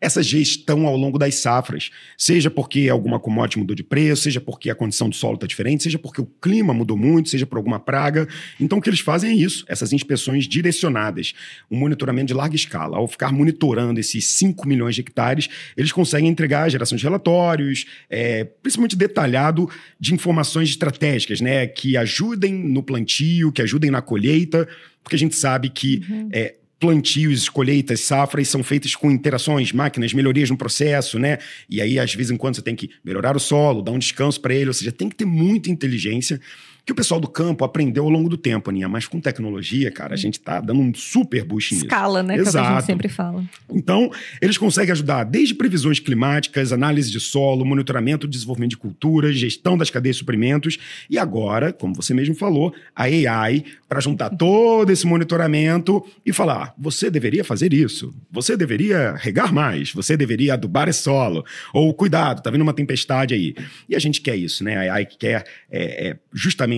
Essa 0.00 0.22
gestão 0.22 0.86
ao 0.86 0.96
longo 0.96 1.18
das 1.18 1.36
safras, 1.36 1.90
seja 2.16 2.50
porque 2.50 2.88
alguma 2.88 3.18
commodity 3.18 3.58
mudou 3.58 3.74
de 3.74 3.82
preço, 3.82 4.22
seja 4.22 4.40
porque 4.40 4.70
a 4.70 4.74
condição 4.74 5.08
do 5.08 5.16
solo 5.16 5.34
está 5.34 5.46
diferente, 5.46 5.82
seja 5.82 5.98
porque 5.98 6.20
o 6.20 6.26
clima 6.26 6.72
mudou 6.72 6.96
muito, 6.96 7.28
seja 7.28 7.46
por 7.46 7.56
alguma 7.56 7.78
praga. 7.78 8.28
Então, 8.60 8.78
o 8.78 8.82
que 8.82 8.88
eles 8.88 9.00
fazem 9.00 9.30
é 9.30 9.34
isso, 9.34 9.64
essas 9.68 9.92
inspeções 9.92 10.46
direcionadas, 10.46 11.34
um 11.70 11.78
monitoramento 11.96 12.28
de 12.28 12.34
larga 12.34 12.54
escala. 12.54 12.98
Ao 12.98 13.08
ficar 13.08 13.32
monitorando 13.32 13.98
esses 13.98 14.26
5 14.26 14.68
milhões 14.68 14.94
de 14.94 15.00
hectares, 15.00 15.48
eles 15.76 15.90
conseguem 15.90 16.28
entregar 16.28 16.64
a 16.64 16.68
geração 16.68 16.96
de 16.96 17.02
relatórios, 17.02 17.86
é, 18.08 18.44
principalmente 18.44 18.96
detalhado 18.96 19.68
de 19.98 20.14
informações 20.14 20.68
estratégicas, 20.68 21.40
né? 21.40 21.66
Que 21.66 21.96
ajudem 21.96 22.52
no 22.52 22.82
plantio, 22.82 23.50
que 23.50 23.62
ajudem 23.62 23.90
na 23.90 24.02
colheita, 24.02 24.68
porque 25.02 25.16
a 25.16 25.18
gente 25.18 25.34
sabe 25.34 25.70
que 25.70 26.02
uhum. 26.08 26.28
é, 26.32 26.54
plantios, 26.78 27.48
colheitas, 27.48 28.00
safras 28.00 28.48
são 28.48 28.62
feitas 28.62 28.94
com 28.94 29.10
interações, 29.10 29.72
máquinas, 29.72 30.12
melhorias 30.12 30.50
no 30.50 30.56
processo, 30.56 31.18
né? 31.18 31.38
E 31.68 31.80
aí, 31.80 31.98
às 31.98 32.14
vezes, 32.14 32.30
em 32.30 32.36
quando 32.36 32.56
você 32.56 32.62
tem 32.62 32.76
que 32.76 32.90
melhorar 33.02 33.36
o 33.36 33.40
solo, 33.40 33.82
dar 33.82 33.92
um 33.92 33.98
descanso 33.98 34.40
para 34.40 34.54
ele, 34.54 34.68
ou 34.68 34.74
seja, 34.74 34.92
tem 34.92 35.08
que 35.08 35.16
ter 35.16 35.24
muita 35.24 35.70
inteligência 35.70 36.40
que 36.86 36.92
o 36.92 36.94
pessoal 36.94 37.18
do 37.18 37.26
campo 37.26 37.64
aprendeu 37.64 38.04
ao 38.04 38.10
longo 38.10 38.28
do 38.28 38.36
tempo, 38.36 38.70
Aninha. 38.70 38.88
Mas 38.88 39.08
com 39.08 39.20
tecnologia, 39.20 39.90
cara, 39.90 40.14
a 40.14 40.16
gente 40.16 40.38
tá 40.38 40.60
dando 40.60 40.80
um 40.80 40.94
super 40.94 41.44
boost 41.44 41.74
nisso. 41.74 41.86
Escala, 41.86 42.22
né? 42.22 42.36
Exato. 42.36 42.52
Que 42.52 42.58
é 42.58 42.60
que 42.60 42.66
a 42.68 42.74
gente 42.74 42.86
sempre 42.86 43.08
fala. 43.08 43.44
Então, 43.68 44.08
eles 44.40 44.56
conseguem 44.56 44.92
ajudar 44.92 45.24
desde 45.24 45.52
previsões 45.52 45.98
climáticas, 45.98 46.72
análise 46.72 47.10
de 47.10 47.18
solo, 47.18 47.64
monitoramento, 47.64 48.28
desenvolvimento 48.28 48.70
de 48.70 48.76
culturas, 48.76 49.36
gestão 49.36 49.76
das 49.76 49.90
cadeias 49.90 50.14
de 50.14 50.20
suprimentos 50.20 50.78
e 51.10 51.18
agora, 51.18 51.72
como 51.72 51.92
você 51.92 52.14
mesmo 52.14 52.36
falou, 52.36 52.72
a 52.94 53.02
AI 53.02 53.64
para 53.88 53.98
juntar 53.98 54.30
todo 54.38 54.88
esse 54.88 55.08
monitoramento 55.08 56.06
e 56.24 56.32
falar: 56.32 56.72
você 56.78 57.10
deveria 57.10 57.42
fazer 57.42 57.72
isso, 57.74 58.14
você 58.30 58.56
deveria 58.56 59.16
regar 59.16 59.52
mais, 59.52 59.92
você 59.92 60.16
deveria 60.16 60.54
adubar 60.54 60.88
esse 60.88 61.02
solo, 61.02 61.44
ou 61.74 61.92
cuidado, 61.92 62.42
tá 62.42 62.48
vindo 62.48 62.62
uma 62.62 62.72
tempestade 62.72 63.34
aí. 63.34 63.56
E 63.88 63.96
a 63.96 63.98
gente 63.98 64.20
quer 64.20 64.36
isso, 64.36 64.62
né? 64.62 64.88
A 64.88 64.94
AI 64.94 65.06
quer 65.06 65.44
é, 65.68 66.10
é, 66.10 66.16
justamente 66.32 66.75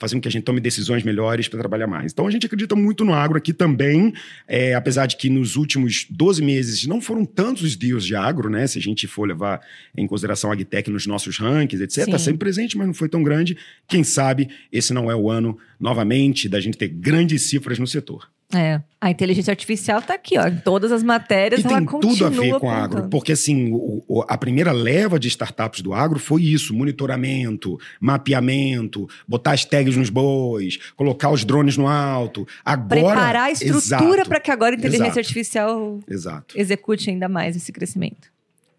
fazer 0.00 0.14
com 0.14 0.22
que 0.22 0.28
a 0.28 0.30
gente 0.30 0.44
tome 0.44 0.60
decisões 0.60 1.04
melhores 1.04 1.46
para 1.46 1.58
trabalhar 1.58 1.86
mais. 1.86 2.10
Então 2.10 2.26
a 2.26 2.30
gente 2.30 2.46
acredita 2.46 2.74
muito 2.74 3.04
no 3.04 3.12
agro 3.12 3.36
aqui 3.36 3.52
também, 3.52 4.14
é, 4.48 4.74
apesar 4.74 5.04
de 5.04 5.16
que 5.16 5.28
nos 5.28 5.56
últimos 5.56 6.06
12 6.08 6.42
meses 6.42 6.86
não 6.86 7.02
foram 7.02 7.26
tantos 7.26 7.62
os 7.62 7.76
deals 7.76 8.06
de 8.06 8.16
agro, 8.16 8.48
né? 8.48 8.66
Se 8.66 8.78
a 8.78 8.82
gente 8.82 9.06
for 9.06 9.28
levar 9.28 9.60
em 9.94 10.06
consideração 10.06 10.50
a 10.50 10.54
Agtech 10.54 10.90
nos 10.90 11.06
nossos 11.06 11.36
rankings, 11.36 11.84
etc., 11.84 12.06
está 12.06 12.18
sempre 12.18 12.38
presente, 12.38 12.78
mas 12.78 12.86
não 12.86 12.94
foi 12.94 13.10
tão 13.10 13.22
grande. 13.22 13.58
Quem 13.86 14.02
sabe 14.02 14.48
esse 14.72 14.94
não 14.94 15.10
é 15.10 15.14
o 15.14 15.30
ano, 15.30 15.58
novamente, 15.78 16.48
da 16.48 16.60
gente 16.60 16.78
ter 16.78 16.88
grandes 16.88 17.42
cifras 17.42 17.78
no 17.78 17.86
setor. 17.86 18.29
É, 18.52 18.80
a 19.00 19.10
inteligência 19.10 19.52
artificial 19.52 20.00
está 20.00 20.14
aqui, 20.14 20.36
ó, 20.36 20.46
em 20.48 20.56
todas 20.56 20.90
as 20.90 21.04
matérias. 21.04 21.60
E 21.60 21.64
tem 21.64 21.86
tudo 21.86 22.26
a 22.26 22.28
ver 22.28 22.58
com 22.58 22.68
a 22.68 22.82
agro, 22.82 23.08
porque 23.08 23.32
assim, 23.32 23.72
o, 23.72 24.02
o, 24.08 24.24
a 24.28 24.36
primeira 24.36 24.72
leva 24.72 25.20
de 25.20 25.28
startups 25.28 25.80
do 25.82 25.94
agro 25.94 26.18
foi 26.18 26.42
isso: 26.42 26.74
monitoramento, 26.74 27.78
mapeamento, 28.00 29.08
botar 29.26 29.52
as 29.52 29.64
tags 29.64 29.96
nos 29.96 30.10
bois, 30.10 30.78
colocar 30.96 31.30
os 31.30 31.44
drones 31.44 31.76
no 31.76 31.86
alto. 31.86 32.46
Agora, 32.64 32.88
preparar 32.88 33.36
a 33.36 33.50
estrutura 33.52 34.24
para 34.24 34.40
que 34.40 34.50
agora 34.50 34.74
a 34.74 34.78
inteligência 34.78 35.06
exato, 35.06 35.18
artificial 35.20 36.00
exato. 36.08 36.58
execute 36.58 37.08
ainda 37.08 37.28
mais 37.28 37.54
esse 37.54 37.70
crescimento. 37.70 38.28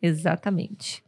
Exatamente. 0.02 1.02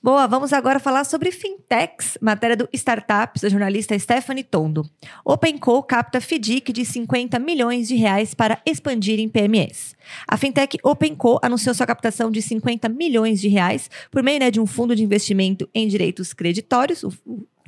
Boa, 0.00 0.28
vamos 0.28 0.52
agora 0.52 0.78
falar 0.78 1.02
sobre 1.02 1.32
fintechs, 1.32 2.16
matéria 2.20 2.56
do 2.56 2.68
Startups, 2.72 3.42
da 3.42 3.48
jornalista 3.48 3.98
Stephanie 3.98 4.44
Tondo. 4.44 4.88
OpenCo 5.24 5.82
capta 5.82 6.20
FDIC 6.20 6.72
de 6.72 6.84
50 6.84 7.36
milhões 7.40 7.88
de 7.88 7.96
reais 7.96 8.32
para 8.32 8.62
expandir 8.64 9.18
em 9.18 9.28
PMEs. 9.28 9.96
A 10.28 10.36
fintech 10.36 10.78
OpenCo 10.84 11.40
anunciou 11.42 11.74
sua 11.74 11.84
captação 11.84 12.30
de 12.30 12.40
50 12.40 12.88
milhões 12.88 13.40
de 13.40 13.48
reais 13.48 13.90
por 14.08 14.22
meio 14.22 14.38
né, 14.38 14.52
de 14.52 14.60
um 14.60 14.66
fundo 14.66 14.94
de 14.94 15.02
investimento 15.02 15.68
em 15.74 15.88
direitos 15.88 16.32
creditórios, 16.32 17.02
o 17.02 17.12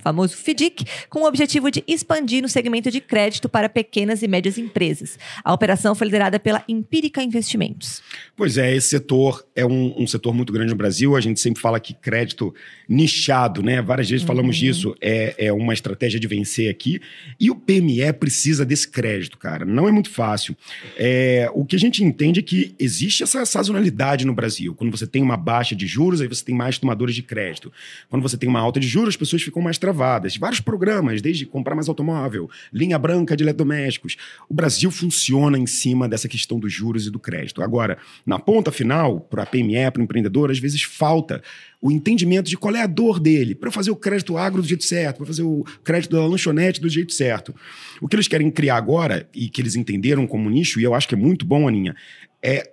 famoso 0.02 0.36
FDIC, 0.36 0.84
com 1.08 1.20
o 1.20 1.26
objetivo 1.26 1.70
de 1.70 1.84
expandir 1.86 2.42
no 2.42 2.48
segmento 2.48 2.90
de 2.90 3.00
crédito 3.00 3.48
para 3.48 3.68
pequenas 3.68 4.22
e 4.22 4.28
médias 4.28 4.58
empresas. 4.58 5.18
A 5.44 5.52
operação 5.52 5.94
foi 5.94 6.06
liderada 6.06 6.38
pela 6.38 6.62
Empírica 6.68 7.22
Investimentos. 7.22 8.02
Pois 8.36 8.56
é, 8.56 8.74
esse 8.74 8.88
setor 8.88 9.44
é 9.54 9.64
um, 9.64 9.94
um, 10.02 10.06
setor 10.06 10.32
muito 10.34 10.52
grande 10.52 10.70
no 10.70 10.76
Brasil. 10.76 11.16
A 11.16 11.20
gente 11.20 11.40
sempre 11.40 11.60
fala 11.60 11.78
que 11.78 11.94
crédito 11.94 12.54
nichado, 12.88 13.62
né? 13.62 13.82
Várias 13.82 14.08
vezes 14.08 14.26
falamos 14.26 14.56
uhum. 14.56 14.62
disso, 14.62 14.96
é, 15.00 15.34
é 15.38 15.52
uma 15.52 15.74
estratégia 15.74 16.18
de 16.18 16.26
vencer 16.26 16.70
aqui. 16.70 17.00
E 17.38 17.50
o 17.50 17.54
PME 17.54 18.12
precisa 18.18 18.64
desse 18.64 18.88
crédito, 18.88 19.38
cara. 19.38 19.64
Não 19.64 19.88
é 19.88 19.92
muito 19.92 20.10
fácil. 20.10 20.56
É, 20.96 21.50
o 21.54 21.64
que 21.64 21.76
a 21.76 21.78
gente 21.78 22.02
entende 22.02 22.40
é 22.40 22.42
que 22.42 22.74
existe 22.78 23.22
essa 23.22 23.44
sazonalidade 23.44 24.24
no 24.24 24.34
Brasil. 24.34 24.74
Quando 24.74 24.96
você 24.96 25.06
tem 25.06 25.22
uma 25.22 25.36
baixa 25.36 25.74
de 25.74 25.86
juros, 25.86 26.20
aí 26.20 26.28
você 26.28 26.44
tem 26.44 26.54
mais 26.54 26.78
tomadores 26.78 27.14
de 27.14 27.22
crédito. 27.22 27.72
Quando 28.08 28.22
você 28.22 28.36
tem 28.36 28.48
uma 28.48 28.60
alta 28.60 28.80
de 28.80 28.88
juros, 28.88 29.10
as 29.10 29.16
pessoas 29.16 29.42
ficam 29.42 29.62
mais 29.62 29.78
travadas. 29.90 30.36
Vários 30.36 30.60
programas, 30.60 31.20
desde 31.20 31.44
comprar 31.44 31.74
mais 31.74 31.88
automóvel, 31.88 32.48
linha 32.72 32.98
branca 32.98 33.36
de 33.36 33.42
eletrodomésticos. 33.42 34.16
O 34.48 34.54
Brasil 34.54 34.90
funciona 34.90 35.58
em 35.58 35.66
cima 35.66 36.08
dessa 36.08 36.28
questão 36.28 36.58
dos 36.58 36.72
juros 36.72 37.06
e 37.06 37.10
do 37.10 37.18
crédito. 37.18 37.62
Agora, 37.62 37.98
na 38.24 38.38
ponta 38.38 38.70
final, 38.70 39.20
para 39.20 39.42
a 39.42 39.46
PME, 39.46 39.90
para 39.92 40.00
o 40.00 40.04
empreendedor, 40.04 40.50
às 40.50 40.58
vezes 40.58 40.82
falta 40.82 41.42
o 41.82 41.90
entendimento 41.90 42.48
de 42.48 42.56
qual 42.56 42.74
é 42.76 42.82
a 42.82 42.86
dor 42.86 43.18
dele, 43.18 43.54
para 43.54 43.70
fazer 43.70 43.90
o 43.90 43.96
crédito 43.96 44.36
agro 44.36 44.62
do 44.62 44.68
jeito 44.68 44.84
certo, 44.84 45.18
para 45.18 45.26
fazer 45.26 45.42
o 45.42 45.64
crédito 45.82 46.12
da 46.12 46.24
lanchonete 46.24 46.80
do 46.80 46.88
jeito 46.88 47.12
certo. 47.12 47.54
O 48.00 48.06
que 48.06 48.14
eles 48.14 48.28
querem 48.28 48.50
criar 48.50 48.76
agora, 48.76 49.28
e 49.34 49.48
que 49.48 49.60
eles 49.60 49.74
entenderam 49.74 50.26
como 50.26 50.48
nicho, 50.50 50.78
e 50.78 50.84
eu 50.84 50.94
acho 50.94 51.08
que 51.08 51.14
é 51.14 51.18
muito 51.18 51.44
bom, 51.44 51.66
Aninha, 51.66 51.96
é 52.42 52.70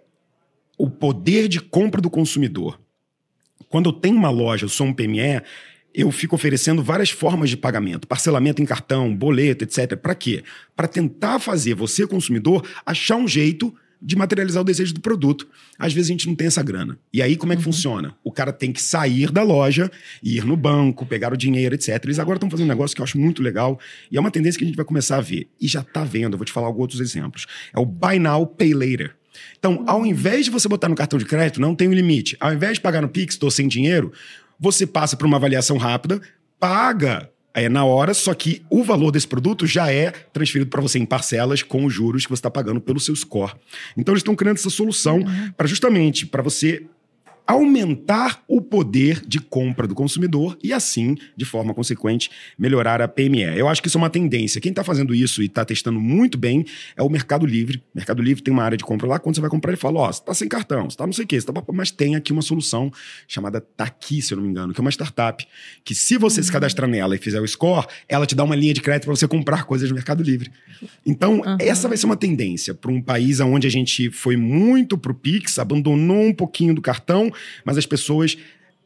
o 0.78 0.90
poder 0.90 1.48
de 1.48 1.60
compra 1.60 2.02
do 2.02 2.10
consumidor. 2.10 2.80
Quando 3.70 3.90
eu 3.90 3.94
tenho 3.94 4.16
uma 4.16 4.30
loja, 4.30 4.66
eu 4.66 4.70
sou 4.70 4.88
um 4.88 4.94
PME, 4.94 5.42
eu 5.98 6.12
fico 6.12 6.36
oferecendo 6.36 6.84
várias 6.84 7.10
formas 7.10 7.50
de 7.50 7.58
pagamento, 7.58 8.08
parcelamento 8.08 8.62
em 8.62 8.66
cartão, 8.66 9.14
boleto, 9.14 9.64
etc. 9.64 9.98
Para 9.98 10.14
quê? 10.14 10.44
Para 10.76 10.88
tentar 10.88 11.40
fazer 11.40 11.74
você, 11.74 12.06
consumidor, 12.06 12.64
achar 12.86 13.16
um 13.16 13.28
jeito 13.28 13.74
de 14.00 14.16
materializar 14.16 14.62
o 14.62 14.64
desejo 14.64 14.94
do 14.94 15.02
produto. 15.02 15.48
Às 15.80 15.92
vezes 15.92 16.12
a 16.12 16.14
gente 16.14 16.28
não 16.28 16.36
tem 16.36 16.46
essa 16.46 16.62
grana. 16.62 17.00
E 17.12 17.20
aí 17.20 17.36
como 17.36 17.52
é 17.52 17.56
que 17.56 17.62
uhum. 17.62 17.74
funciona? 17.74 18.16
O 18.24 18.32
cara 18.32 18.54
tem 18.54 18.72
que 18.72 18.80
sair 18.80 19.32
da 19.32 19.42
loja, 19.42 19.90
ir 20.22 20.46
no 20.46 20.56
banco, 20.56 21.04
pegar 21.04 21.34
o 21.34 21.38
dinheiro, 21.38 21.74
etc. 21.74 22.00
Eles 22.04 22.20
agora 22.20 22.38
estão 22.38 22.50
fazendo 22.50 22.68
um 22.68 22.70
negócio 22.70 22.96
que 22.96 23.02
eu 23.02 23.04
acho 23.04 23.18
muito 23.18 23.42
legal 23.42 23.80
e 24.12 24.18
é 24.18 24.20
uma 24.20 24.30
tendência 24.30 24.60
que 24.60 24.66
a 24.66 24.68
gente 24.68 24.76
vai 24.76 24.86
começar 24.86 25.18
a 25.18 25.22
ver. 25.22 25.50
E 25.60 25.68
já 25.68 25.82
está 25.82 26.04
vendo, 26.04 26.34
eu 26.34 26.38
vou 26.38 26.46
te 26.46 26.52
falar 26.52 26.68
alguns 26.68 26.82
outros 26.82 27.02
exemplos. 27.02 27.48
É 27.74 27.80
o 27.80 27.86
Buy 27.86 28.20
Now, 28.20 28.46
Pay 28.46 28.76
Later. 28.76 29.16
Então, 29.58 29.84
ao 29.88 30.06
invés 30.06 30.46
de 30.46 30.52
você 30.52 30.68
botar 30.68 30.90
no 30.90 30.96
cartão 30.96 31.18
de 31.18 31.26
crédito, 31.26 31.60
não 31.60 31.76
tem 31.76 31.88
um 31.88 31.94
limite. 31.94 32.38
Ao 32.40 32.54
invés 32.54 32.76
de 32.76 32.82
pagar 32.82 33.02
no 33.02 33.10
Pix, 33.10 33.34
estou 33.34 33.50
sem 33.50 33.68
dinheiro, 33.68 34.12
você 34.60 34.86
passa 34.86 35.16
por 35.16 35.26
uma 35.26 35.38
avaliação 35.38 35.78
rápida, 35.78 36.22
paga 36.60 37.30
é 37.54 37.68
na 37.68 37.84
hora, 37.84 38.14
só 38.14 38.36
que 38.36 38.62
o 38.70 38.84
valor 38.84 39.10
desse 39.10 39.28
produto 39.28 39.66
já 39.66 39.92
é 39.92 40.12
transferido 40.12 40.70
para 40.70 40.80
você 40.80 41.00
em 41.00 41.06
parcelas 41.06 41.64
com 41.64 41.86
os 41.86 41.94
juros 41.94 42.24
que 42.24 42.30
você 42.30 42.40
está 42.40 42.52
pagando 42.52 42.80
pelo 42.80 43.00
seu 43.00 43.16
score. 43.16 43.54
Então 43.98 44.14
eles 44.14 44.20
estão 44.20 44.36
criando 44.36 44.58
essa 44.58 44.70
solução 44.70 45.18
uhum. 45.18 45.52
para 45.58 45.66
justamente 45.66 46.28
para 46.28 46.44
você 46.44 46.86
aumentar 47.48 48.44
o 48.46 48.62
poder 48.62 49.24
de 49.26 49.40
compra 49.40 49.88
do 49.88 49.96
consumidor 49.96 50.58
e, 50.62 50.74
assim, 50.74 51.16
de 51.36 51.46
forma 51.46 51.74
consequente, 51.74 52.30
melhorar 52.60 53.02
a 53.02 53.08
PME. 53.08 53.58
Eu 53.58 53.70
acho 53.70 53.82
que 53.82 53.88
isso 53.88 53.98
é 53.98 54.02
uma 54.02 54.10
tendência. 54.10 54.60
Quem 54.60 54.72
está 54.72 54.84
fazendo 54.84 55.16
isso 55.16 55.42
e 55.42 55.46
está 55.46 55.64
testando 55.64 56.00
muito 56.00 56.38
bem 56.38 56.66
é 56.98 57.02
o 57.02 57.10
Mercado 57.10 57.46
Livre. 57.46 57.78
O 57.78 57.98
Mercado 57.98 58.22
Livre 58.22 58.44
tem 58.44 58.54
uma 58.54 58.64
área 58.64 58.78
de 58.78 58.84
compra 58.84 59.08
lá. 59.08 59.18
Quando 59.18 59.36
você 59.36 59.42
vai 59.42 59.50
comprar, 59.50 59.72
ele 59.72 59.80
fala: 59.80 60.00
Ó, 60.00 60.10
oh, 60.10 60.14
você 60.14 60.20
está 60.20 60.34
sem 60.34 60.50
cartão, 60.50 60.84
você 60.84 60.96
está 60.96 61.06
não 61.06 61.14
sei 61.14 61.24
o 61.24 61.28
quê, 61.28 61.40
você 61.40 61.48
tá... 61.48 61.64
mas 61.74 61.90
tem 61.90 62.16
aqui 62.16 62.34
uma 62.34 62.42
solução 62.42 62.92
chamada 63.28 63.62
Taqui, 63.62 64.22
se 64.22 64.34
eu 64.34 64.38
não 64.38 64.44
me 64.44 64.50
engano, 64.50 64.74
que 64.74 64.82
é 64.82 64.84
uma 64.84 64.92
startup. 64.92 65.48
Que 65.86 65.96
se 65.96 66.18
você 66.18 66.42
uhum. 66.42 66.46
se 66.46 66.52
cadastrar 66.52 66.90
nela 66.90 67.16
e 67.16 67.18
fizer 67.18 67.40
o 67.40 67.48
score, 67.48 67.88
ela 68.10 68.26
te 68.26 68.36
dá 68.36 68.44
uma 68.44 68.56
linha 68.56 68.74
de 68.74 68.82
crédito 68.82 69.06
para 69.06 69.16
você 69.16 69.28
comprar 69.28 69.64
coisas 69.64 69.88
no 69.88 69.96
Mercado 69.96 70.22
Livre. 70.22 70.52
Então, 71.06 71.40
uhum. 71.40 71.58
essa 71.60 71.88
vai 71.88 71.96
ser 71.96 72.08
uma 72.08 72.18
tendência 72.18 72.74
para 72.74 72.92
um 72.92 73.02
país 73.02 73.40
onde 73.40 73.68
a 73.68 73.72
gente 73.72 74.12
foi 74.12 74.36
muito 74.36 74.98
para 74.98 75.12
o 75.12 75.16
Pix, 75.16 75.58
abandonou 75.60 76.24
um 76.24 76.34
pouquinho 76.34 76.74
do 76.74 76.82
cartão 76.82 77.32
mas 77.64 77.78
as 77.78 77.86
pessoas 77.86 78.38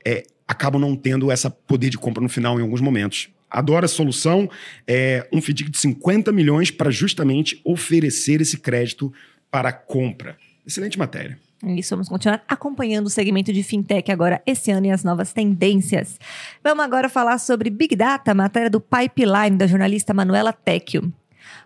é, 0.06 0.24
acabam 0.48 0.80
não 0.80 0.96
tendo 0.96 1.32
esse 1.32 1.50
poder 1.68 1.90
de 1.90 1.98
compra 1.98 2.22
no 2.22 2.30
final 2.30 2.60
em 2.60 2.64
alguns 2.64 2.82
momentos. 2.82 3.30
Adoro 3.50 3.86
a 3.86 3.90
solução, 3.90 4.50
é 4.88 5.28
um 5.32 5.42
FDIC 5.42 5.70
de 5.70 5.78
50 5.78 6.32
milhões 6.32 6.72
para 6.72 6.90
justamente 6.90 7.60
oferecer 7.66 8.40
esse 8.40 8.58
crédito 8.58 9.14
para 9.50 9.74
compra. 9.74 10.38
Excelente 10.66 10.98
matéria. 10.98 11.38
Isso, 11.64 11.94
vamos 11.96 12.10
continuar 12.10 12.44
acompanhando 12.48 13.06
o 13.06 13.10
segmento 13.10 13.54
de 13.54 13.62
fintech 13.62 14.12
agora 14.12 14.42
esse 14.48 14.72
ano 14.72 14.88
e 14.88 14.92
as 14.92 15.04
novas 15.04 15.32
tendências. 15.32 16.20
Vamos 16.64 16.84
agora 16.84 17.08
falar 17.08 17.38
sobre 17.38 17.70
Big 17.70 17.96
Data, 17.96 18.34
matéria 18.34 18.70
do 18.70 18.82
Pipeline 18.82 19.58
da 19.58 19.68
jornalista 19.68 20.14
Manuela 20.14 20.52
Tecchio. 20.52 21.14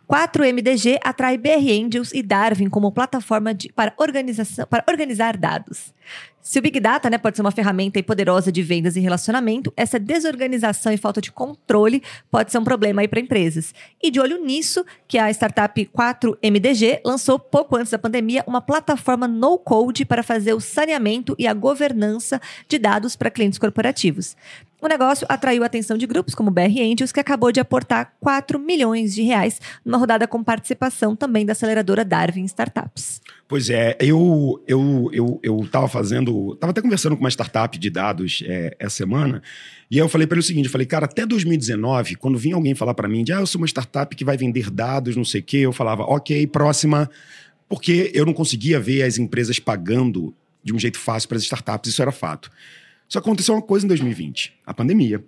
4MDG 0.09 0.99
atrai 1.03 1.37
BR 1.37 1.85
Angels 1.85 2.11
e 2.13 2.21
Darwin 2.21 2.69
como 2.69 2.91
plataforma 2.91 3.53
de, 3.53 3.71
para, 3.71 3.93
organização, 3.97 4.67
para 4.67 4.83
organizar 4.87 5.37
dados. 5.37 5.93
Se 6.47 6.59
o 6.59 6.61
Big 6.61 6.79
Data 6.79 7.09
né, 7.09 7.17
pode 7.17 7.35
ser 7.35 7.41
uma 7.41 7.49
ferramenta 7.49 8.01
poderosa 8.03 8.51
de 8.51 8.61
vendas 8.61 8.95
e 8.95 8.99
relacionamento, 8.99 9.73
essa 9.75 9.97
desorganização 9.97 10.93
e 10.93 10.97
falta 10.97 11.19
de 11.19 11.31
controle 11.31 12.03
pode 12.29 12.51
ser 12.51 12.59
um 12.59 12.63
problema 12.63 13.05
para 13.07 13.19
empresas. 13.19 13.73
E 14.01 14.11
de 14.11 14.19
olho 14.19 14.45
nisso, 14.45 14.85
que 15.07 15.17
a 15.17 15.31
startup 15.31 15.83
4MDG 15.87 17.01
lançou 17.03 17.39
pouco 17.39 17.75
antes 17.75 17.89
da 17.89 17.97
pandemia 17.97 18.43
uma 18.45 18.61
plataforma 18.61 19.27
no-code 19.27 20.05
para 20.05 20.21
fazer 20.21 20.53
o 20.53 20.59
saneamento 20.59 21.35
e 21.39 21.47
a 21.47 21.53
governança 21.53 22.39
de 22.69 22.77
dados 22.77 23.15
para 23.15 23.31
clientes 23.31 23.57
corporativos. 23.57 24.37
O 24.85 24.87
negócio 24.87 25.25
atraiu 25.27 25.63
a 25.63 25.65
atenção 25.65 25.97
de 25.97 26.05
grupos 26.05 26.35
como 26.35 26.51
BR 26.51 26.79
Angels, 26.79 27.11
que 27.11 27.19
acabou 27.19 27.51
de 27.51 27.59
aportar 27.59 28.13
4 28.19 28.59
milhões 28.59 29.15
de 29.15 29.23
reais 29.23 29.59
numa 29.83 29.97
rodada 29.97 30.27
com 30.27 30.43
participação 30.43 31.15
também 31.15 31.43
da 31.43 31.53
aceleradora 31.53 32.05
Darwin 32.05 32.45
Startups. 32.45 33.19
Pois 33.47 33.71
é, 33.71 33.97
eu 33.99 34.63
eu 34.67 35.09
eu 35.11 35.39
eu 35.41 35.59
estava 35.61 35.87
fazendo, 35.87 36.53
estava 36.53 36.69
até 36.69 36.83
conversando 36.83 37.17
com 37.17 37.23
uma 37.23 37.31
startup 37.31 37.75
de 37.79 37.89
dados 37.89 38.43
é, 38.45 38.75
essa 38.77 38.97
semana, 38.97 39.41
e 39.89 39.95
aí 39.95 40.05
eu 40.05 40.07
falei 40.07 40.27
para 40.27 40.35
ele 40.35 40.41
o 40.41 40.47
seguinte, 40.47 40.65
eu 40.65 40.71
falei, 40.71 40.85
cara, 40.85 41.05
até 41.05 41.25
2019, 41.25 42.15
quando 42.17 42.37
vinha 42.37 42.53
alguém 42.53 42.75
falar 42.75 42.93
para 42.93 43.07
mim, 43.07 43.23
de, 43.23 43.33
ah, 43.33 43.39
eu 43.39 43.47
sou 43.47 43.59
uma 43.59 43.67
startup 43.67 44.15
que 44.15 44.23
vai 44.23 44.37
vender 44.37 44.69
dados, 44.69 45.15
não 45.15 45.25
sei 45.25 45.41
o 45.41 45.43
quê, 45.43 45.57
eu 45.57 45.73
falava, 45.73 46.03
ok, 46.03 46.45
próxima, 46.45 47.09
porque 47.67 48.11
eu 48.13 48.23
não 48.23 48.33
conseguia 48.33 48.79
ver 48.79 49.01
as 49.01 49.17
empresas 49.17 49.57
pagando 49.57 50.31
de 50.63 50.75
um 50.75 50.77
jeito 50.77 50.99
fácil 50.99 51.27
para 51.27 51.39
as 51.39 51.43
startups, 51.43 51.89
isso 51.89 52.03
era 52.03 52.11
fato. 52.11 52.51
Só 53.07 53.19
aconteceu 53.19 53.53
uma 53.53 53.62
coisa 53.62 53.85
em 53.85 53.88
2020, 53.88 54.53
a 54.65 54.74
pandemia. 54.74 55.24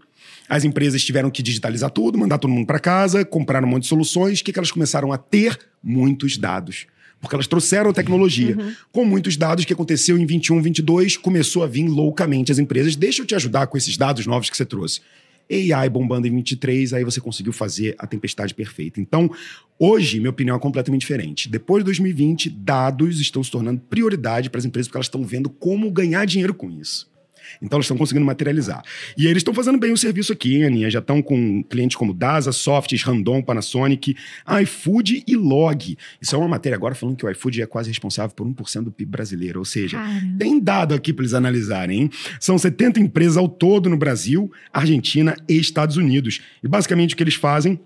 As 0.49 0.63
empresas 0.63 1.03
tiveram 1.03 1.29
que 1.29 1.43
digitalizar 1.43 1.91
tudo, 1.91 2.17
mandar 2.17 2.37
todo 2.37 2.51
mundo 2.51 2.65
para 2.65 2.79
casa, 2.79 3.23
comprar 3.23 3.63
um 3.63 3.67
monte 3.67 3.83
de 3.83 3.89
soluções. 3.89 4.39
O 4.39 4.43
que, 4.43 4.51
que 4.51 4.59
elas 4.59 4.71
começaram 4.71 5.11
a 5.11 5.17
ter? 5.17 5.59
Muitos 5.83 6.37
dados. 6.37 6.87
Porque 7.19 7.35
elas 7.35 7.47
trouxeram 7.47 7.91
tecnologia. 7.91 8.55
Uhum. 8.57 8.73
Com 8.91 9.05
muitos 9.05 9.35
dados 9.35 9.65
que 9.65 9.73
aconteceu 9.73 10.17
em 10.17 10.25
21, 10.25 10.61
22, 10.61 11.17
começou 11.17 11.63
a 11.63 11.67
vir 11.67 11.87
loucamente 11.87 12.51
as 12.51 12.59
empresas. 12.59 12.95
Deixa 12.95 13.21
eu 13.21 13.25
te 13.25 13.35
ajudar 13.35 13.67
com 13.67 13.77
esses 13.77 13.97
dados 13.97 14.25
novos 14.25 14.49
que 14.49 14.57
você 14.57 14.65
trouxe. 14.65 15.01
AI 15.49 15.89
bombando 15.89 16.27
em 16.27 16.35
23, 16.35 16.93
aí 16.93 17.03
você 17.03 17.21
conseguiu 17.21 17.53
fazer 17.53 17.95
a 17.97 18.05
tempestade 18.05 18.53
perfeita. 18.53 18.99
Então, 18.99 19.31
hoje, 19.79 20.19
minha 20.19 20.29
opinião 20.29 20.57
é 20.57 20.59
completamente 20.59 21.01
diferente. 21.01 21.49
Depois 21.49 21.81
de 21.81 21.85
2020, 21.85 22.49
dados 22.49 23.19
estão 23.19 23.43
se 23.43 23.49
tornando 23.49 23.79
prioridade 23.79 24.49
para 24.49 24.59
as 24.59 24.65
empresas 24.65 24.87
porque 24.87 24.97
elas 24.97 25.05
estão 25.05 25.23
vendo 25.23 25.49
como 25.49 25.89
ganhar 25.89 26.25
dinheiro 26.25 26.53
com 26.53 26.69
isso. 26.69 27.09
Então, 27.61 27.77
eles 27.77 27.85
estão 27.85 27.97
conseguindo 27.97 28.25
materializar. 28.25 28.83
E 29.17 29.25
eles 29.25 29.37
estão 29.37 29.53
fazendo 29.53 29.77
bem 29.77 29.91
o 29.91 29.97
serviço 29.97 30.33
aqui, 30.33 30.63
Aninha. 30.63 30.89
Já 30.89 30.99
estão 30.99 31.21
com 31.21 31.63
clientes 31.63 31.95
como 31.95 32.13
DASA, 32.13 32.51
Softs, 32.51 33.03
Randon, 33.03 33.41
Panasonic, 33.41 34.15
iFood 34.61 35.23
e 35.27 35.35
Log. 35.35 35.97
Isso 36.21 36.35
é 36.35 36.37
uma 36.37 36.47
matéria 36.47 36.75
agora 36.75 36.95
falando 36.95 37.15
que 37.15 37.25
o 37.25 37.29
iFood 37.29 37.61
é 37.61 37.65
quase 37.65 37.89
responsável 37.89 38.35
por 38.35 38.47
1% 38.47 38.83
do 38.83 38.91
PIB 38.91 39.11
brasileiro. 39.11 39.59
Ou 39.59 39.65
seja, 39.65 39.99
tem 40.37 40.59
dado 40.59 40.93
aqui 40.93 41.13
para 41.13 41.23
eles 41.23 41.33
analisarem. 41.33 42.01
Hein? 42.01 42.09
São 42.39 42.57
70 42.57 42.99
empresas 42.99 43.37
ao 43.37 43.47
todo 43.47 43.89
no 43.89 43.97
Brasil, 43.97 44.51
Argentina 44.73 45.35
e 45.47 45.57
Estados 45.57 45.97
Unidos. 45.97 46.41
E 46.63 46.67
basicamente 46.67 47.13
o 47.13 47.17
que 47.17 47.23
eles 47.23 47.35
fazem 47.35 47.79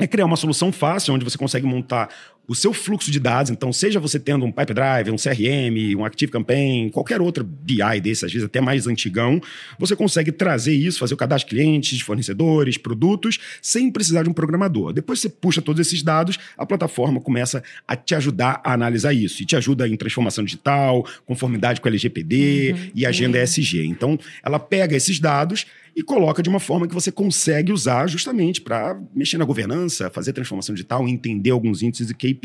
é 0.00 0.06
criar 0.06 0.24
uma 0.24 0.36
solução 0.36 0.72
fácil, 0.72 1.12
onde 1.12 1.24
você 1.24 1.36
consegue 1.36 1.66
montar 1.66 2.08
o 2.50 2.54
seu 2.56 2.72
fluxo 2.72 3.12
de 3.12 3.20
dados. 3.20 3.48
Então, 3.48 3.72
seja 3.72 4.00
você 4.00 4.18
tendo 4.18 4.44
um 4.44 4.50
Pipe 4.50 4.74
Drive, 4.74 5.08
um 5.12 5.14
CRM, 5.14 5.96
um 5.96 6.04
Active 6.04 6.32
Campaign, 6.32 6.90
qualquer 6.90 7.20
outro 7.20 7.44
BI 7.44 8.00
desse, 8.02 8.26
às 8.26 8.32
vezes 8.32 8.44
até 8.44 8.60
mais 8.60 8.88
antigão, 8.88 9.40
você 9.78 9.94
consegue 9.94 10.32
trazer 10.32 10.74
isso, 10.74 10.98
fazer 10.98 11.14
o 11.14 11.16
cadastro 11.16 11.48
de 11.48 11.54
clientes, 11.54 11.96
de 11.96 12.02
fornecedores, 12.02 12.76
produtos, 12.76 13.38
sem 13.62 13.88
precisar 13.88 14.24
de 14.24 14.30
um 14.30 14.32
programador. 14.32 14.92
Depois 14.92 15.20
você 15.20 15.28
puxa 15.28 15.62
todos 15.62 15.80
esses 15.80 16.02
dados, 16.02 16.40
a 16.58 16.66
plataforma 16.66 17.20
começa 17.20 17.62
a 17.86 17.94
te 17.94 18.16
ajudar 18.16 18.60
a 18.64 18.72
analisar 18.72 19.12
isso. 19.12 19.40
E 19.44 19.46
te 19.46 19.54
ajuda 19.54 19.86
em 19.86 19.96
transformação 19.96 20.42
digital, 20.42 21.06
conformidade 21.24 21.80
com 21.80 21.86
a 21.86 21.90
LGPD 21.90 22.72
uhum, 22.72 22.90
e 22.96 23.06
agenda 23.06 23.46
sim. 23.46 23.60
ESG. 23.60 23.86
Então, 23.86 24.18
ela 24.42 24.58
pega 24.58 24.96
esses 24.96 25.20
dados 25.20 25.66
e 25.94 26.02
coloca 26.02 26.42
de 26.42 26.48
uma 26.48 26.60
forma 26.60 26.86
que 26.86 26.94
você 26.94 27.10
consegue 27.10 27.72
usar 27.72 28.06
justamente 28.06 28.60
para 28.60 28.98
mexer 29.14 29.38
na 29.38 29.44
governança, 29.44 30.10
fazer 30.10 30.32
transformação 30.32 30.74
digital, 30.74 31.06
entender 31.08 31.50
alguns 31.50 31.82
índices 31.82 32.10
e 32.10 32.14
KPIs. 32.14 32.39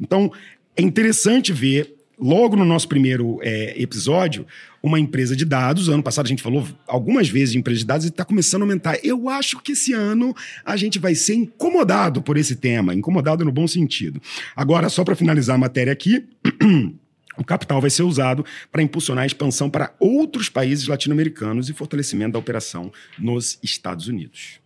Então, 0.00 0.32
é 0.76 0.82
interessante 0.82 1.52
ver 1.52 1.98
logo 2.18 2.56
no 2.56 2.64
nosso 2.64 2.88
primeiro 2.88 3.38
é, 3.42 3.80
episódio, 3.80 4.46
uma 4.82 4.98
empresa 4.98 5.36
de 5.36 5.44
dados. 5.44 5.88
Ano 5.88 6.02
passado 6.02 6.26
a 6.26 6.28
gente 6.28 6.42
falou 6.42 6.66
algumas 6.86 7.28
vezes 7.28 7.52
de 7.52 7.58
empresa 7.58 7.80
de 7.80 7.86
dados 7.86 8.06
e 8.06 8.08
está 8.08 8.24
começando 8.24 8.62
a 8.62 8.64
aumentar. 8.64 8.98
Eu 9.04 9.28
acho 9.28 9.60
que 9.60 9.72
esse 9.72 9.92
ano 9.92 10.34
a 10.64 10.76
gente 10.76 10.98
vai 10.98 11.14
ser 11.14 11.34
incomodado 11.34 12.20
por 12.20 12.36
esse 12.36 12.56
tema, 12.56 12.94
incomodado 12.94 13.44
no 13.44 13.52
bom 13.52 13.66
sentido. 13.66 14.20
Agora, 14.56 14.88
só 14.88 15.04
para 15.04 15.16
finalizar 15.16 15.56
a 15.56 15.58
matéria 15.58 15.92
aqui. 15.92 16.24
O 17.36 17.44
capital 17.44 17.80
vai 17.80 17.88
ser 17.88 18.02
usado 18.02 18.44
para 18.72 18.82
impulsionar 18.82 19.22
a 19.22 19.26
expansão 19.26 19.70
para 19.70 19.94
outros 20.00 20.48
países 20.48 20.88
latino-americanos 20.88 21.68
e 21.68 21.72
fortalecimento 21.72 22.32
da 22.32 22.38
operação 22.40 22.90
nos 23.16 23.60
Estados 23.62 24.08
Unidos. 24.08 24.58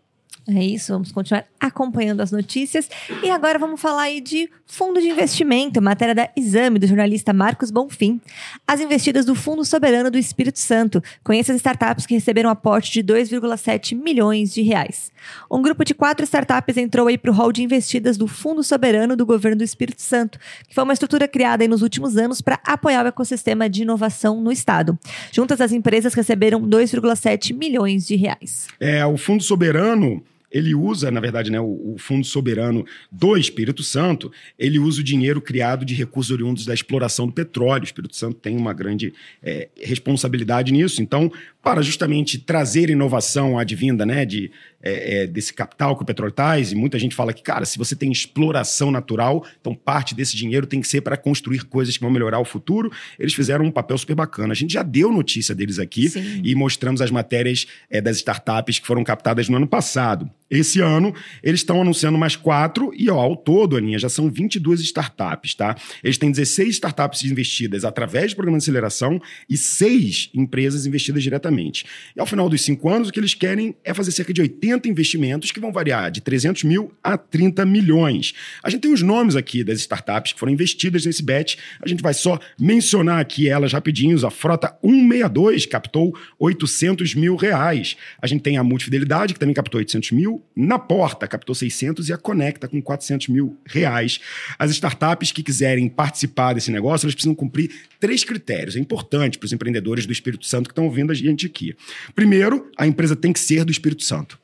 É 0.49 0.65
isso, 0.65 0.93
vamos 0.93 1.13
continuar 1.13 1.45
acompanhando 1.61 2.21
as 2.21 2.33
notícias. 2.33 2.89
E 3.23 3.31
agora 3.31 3.59
vamos 3.59 3.81
falar 3.81 4.03
aí 4.03 4.21
de 4.21 4.51
fundo 4.67 5.01
de 5.01 5.09
investimento, 5.09 5.81
matéria 5.81 6.15
da 6.15 6.29
Exame, 6.37 6.81
do 6.81 6.87
jornalista 6.87 7.33
Marcos 7.33 7.71
Bonfim. 7.71 8.21
As 8.67 8.81
investidas 8.81 9.25
do 9.25 9.37
Fundo 9.37 9.65
Soberano 9.65 10.11
do 10.11 10.19
Espírito 10.19 10.59
Santo. 10.59 11.03
Conheça 11.23 11.53
as 11.53 11.57
startups 11.57 12.07
que 12.07 12.15
receberam 12.15 12.51
aporte 12.51 12.93
de 12.93 13.05
2,7 13.05 13.95
milhões 13.95 14.53
de 14.53 14.63
reais. 14.63 15.13
Um 15.49 15.63
grupo 15.63 15.85
de 15.85 15.95
quatro 15.95 16.25
startups 16.25 16.77
entrou 16.77 17.07
aí 17.07 17.17
para 17.17 17.31
o 17.31 17.35
hall 17.35 17.53
de 17.53 17.63
investidas 17.63 18.17
do 18.17 18.27
Fundo 18.27 18.65
Soberano 18.65 19.15
do 19.15 19.25
Governo 19.25 19.59
do 19.59 19.65
Espírito 19.65 20.03
Santo, 20.03 20.39
que 20.67 20.75
foi 20.75 20.83
uma 20.83 20.93
estrutura 20.93 21.29
criada 21.29 21.67
nos 21.69 21.83
últimos 21.83 22.17
anos 22.17 22.41
para 22.41 22.59
apoiar 22.65 23.05
o 23.05 23.09
ecossistema 23.09 23.71
de 23.71 23.83
inovação 23.83 24.41
no 24.41 24.51
Estado. 24.51 24.99
Juntas, 25.31 25.61
as 25.61 25.71
empresas 25.71 26.15
receberam 26.15 26.61
2,7 26.61 27.55
milhões 27.55 28.07
de 28.07 28.17
reais. 28.17 28.67
É, 28.81 29.07
o 29.07 29.17
Fundo 29.17 29.43
Soberano 29.43 30.23
ele 30.53 30.75
usa, 30.75 31.11
na 31.11 31.19
verdade, 31.19 31.51
né, 31.51 31.59
o, 31.59 31.95
o, 31.95 31.97
Fundo 31.99 32.27
Soberano 32.27 32.85
do 33.11 33.37
Espírito 33.37 33.83
Santo, 33.83 34.31
ele 34.59 34.79
usa 34.79 35.01
o 35.01 35.05
dinheiro 35.05 35.41
criado 35.41 35.85
de 35.85 35.95
recursos 35.95 36.31
oriundos 36.31 36.67
da 36.67 36.75
exploração 36.75 37.27
do 37.27 37.33
petróleo. 37.33 37.83
O 37.83 37.87
Espírito 37.87 38.15
Santo 38.15 38.35
tem 38.35 38.57
uma 38.57 38.75
grande 38.75 39.15
é, 39.43 39.69
responsabilidade 39.81 40.71
nisso. 40.71 41.01
Então, 41.03 41.33
para 41.63 41.81
justamente 41.81 42.39
trazer 42.39 42.91
inovação 42.91 43.59
advinda 43.59 44.05
né, 44.05 44.27
de, 44.27 44.51
é, 44.83 45.23
é, 45.23 45.27
desse 45.27 45.55
capital 45.55 45.97
que 45.97 46.03
o 46.03 46.07
petróleo 46.07 46.33
traz, 46.33 46.73
e 46.73 46.75
muita 46.75 46.99
gente 46.99 47.15
fala 47.15 47.33
que, 47.33 47.43
cara, 47.43 47.65
se 47.65 47.79
você 47.79 47.97
tem 47.97 48.11
exploração 48.11 48.91
natural, 48.91 49.47
então 49.61 49.75
parte 49.75 50.15
desse 50.15 50.37
dinheiro 50.37 50.67
tem 50.67 50.81
que 50.81 50.89
ser 50.89 51.01
para 51.01 51.17
construir 51.17 51.65
coisas 51.65 51.97
que 51.97 52.03
vão 52.03 52.11
melhorar 52.11 52.41
o 52.41 52.45
futuro. 52.45 52.91
Eles 53.19 53.33
fizeram 53.33 53.65
um 53.65 53.71
papel 53.71 53.97
super 53.97 54.17
bacana. 54.17 54.53
A 54.53 54.57
gente 54.57 54.75
já 54.75 54.83
deu 54.83 55.11
notícia 55.13 55.55
deles 55.55 55.79
aqui 55.79 56.11
Sim. 56.11 56.43
e 56.45 56.55
mostramos 56.55 57.01
as 57.01 57.11
matérias 57.11 57.67
é, 57.89 58.01
das 58.01 58.17
startups 58.17 58.81
que 58.81 58.87
foram 58.87 59.05
captadas 59.05 59.49
no 59.49 59.57
ano 59.57 59.67
passado. 59.67 60.29
Esse 60.53 60.81
ano, 60.81 61.15
eles 61.43 61.61
estão 61.61 61.81
anunciando 61.81 62.19
mais 62.19 62.37
quatro, 62.37 62.93
e 62.95 63.09
ó, 63.09 63.19
ao 63.19 63.35
todo, 63.35 63.75
Aninha, 63.75 63.99
já 63.99 64.11
são 64.11 64.31
22 64.31 64.81
startups, 64.81 65.55
tá? 65.55 65.75
Eles 66.05 66.19
têm 66.19 66.31
16 66.31 66.75
startups 66.75 67.25
investidas 67.25 67.87
através 67.87 68.29
de 68.29 68.37
programa 68.37 68.59
de 68.59 68.65
aceleração 68.65 69.19
e 69.49 69.57
seis 69.57 70.29
empresas 70.35 70.85
investidas 70.85 71.23
diretamente. 71.23 71.87
E 72.15 72.21
ao 72.21 72.27
final 72.27 72.51
dos 72.51 72.61
cinco 72.61 72.91
anos, 72.91 73.09
o 73.09 73.13
que 73.13 73.19
eles 73.19 73.33
querem 73.33 73.75
é 73.83 73.95
fazer 73.95 74.13
cerca 74.13 74.31
de 74.31 74.43
80 74.43 74.91
investimentos 74.91 75.51
que 75.51 75.59
vão 75.59 75.73
variar 75.73 76.11
de 76.11 76.21
300 76.21 76.65
mil 76.65 76.93
a 77.03 77.17
30 77.17 77.65
milhões. 77.65 78.35
A 78.63 78.69
gente 78.69 78.83
tem 78.83 78.93
os 78.93 79.01
nomes 79.01 79.37
aqui 79.37 79.65
das 79.65 79.79
startups 79.79 80.35
que 80.35 80.39
foram 80.39 80.53
investidas 80.53 81.07
nesse 81.07 81.23
bet, 81.23 81.57
a 81.81 81.89
gente 81.89 82.03
vai 82.03 82.13
só 82.13 82.39
mencionar 82.61 83.21
aqui 83.21 83.49
elas 83.49 83.73
rapidinhos. 83.73 84.23
A 84.23 84.31
Frota 84.31 84.77
162 84.83 85.65
captou 85.65 86.15
800 86.39 87.15
mil 87.15 87.37
reais. 87.37 87.97
A 88.21 88.27
gente 88.27 88.43
tem 88.43 88.59
a 88.59 88.63
Multifidelidade, 88.63 89.33
que 89.33 89.41
também 89.41 89.55
captou 89.55 89.79
800 89.79 90.11
mil 90.11 90.42
na 90.55 90.79
porta, 90.79 91.27
captou 91.27 91.55
600 91.55 92.09
e 92.09 92.13
a 92.13 92.19
Conecta 92.19 92.69
com 92.69 92.81
400 92.81 93.29
mil 93.29 93.57
reais. 93.65 94.21
As 94.59 94.71
startups 94.71 95.33
que 95.33 95.43
quiserem 95.43 95.89
participar 95.89 96.53
desse 96.53 96.71
negócio, 96.71 97.07
elas 97.07 97.15
precisam 97.15 97.35
cumprir 97.35 97.71
três 97.99 98.25
critérios. 98.25 98.77
É 98.77 98.79
importante 98.79 99.39
para 99.39 99.47
os 99.47 99.53
empreendedores 99.53 100.07
do 100.07 100.13
Espírito 100.13 100.47
Santo 100.47 100.69
que 100.69 100.73
estão 100.73 100.85
ouvindo 100.85 101.13
a 101.13 101.15
gente 101.15 101.47
aqui. 101.47 101.75
Primeiro, 102.15 102.71
a 102.77 102.87
empresa 102.87 103.17
tem 103.17 103.33
que 103.33 103.41
ser 103.41 103.65
do 103.65 103.73
Espírito 103.73 104.03
Santo. 104.03 104.42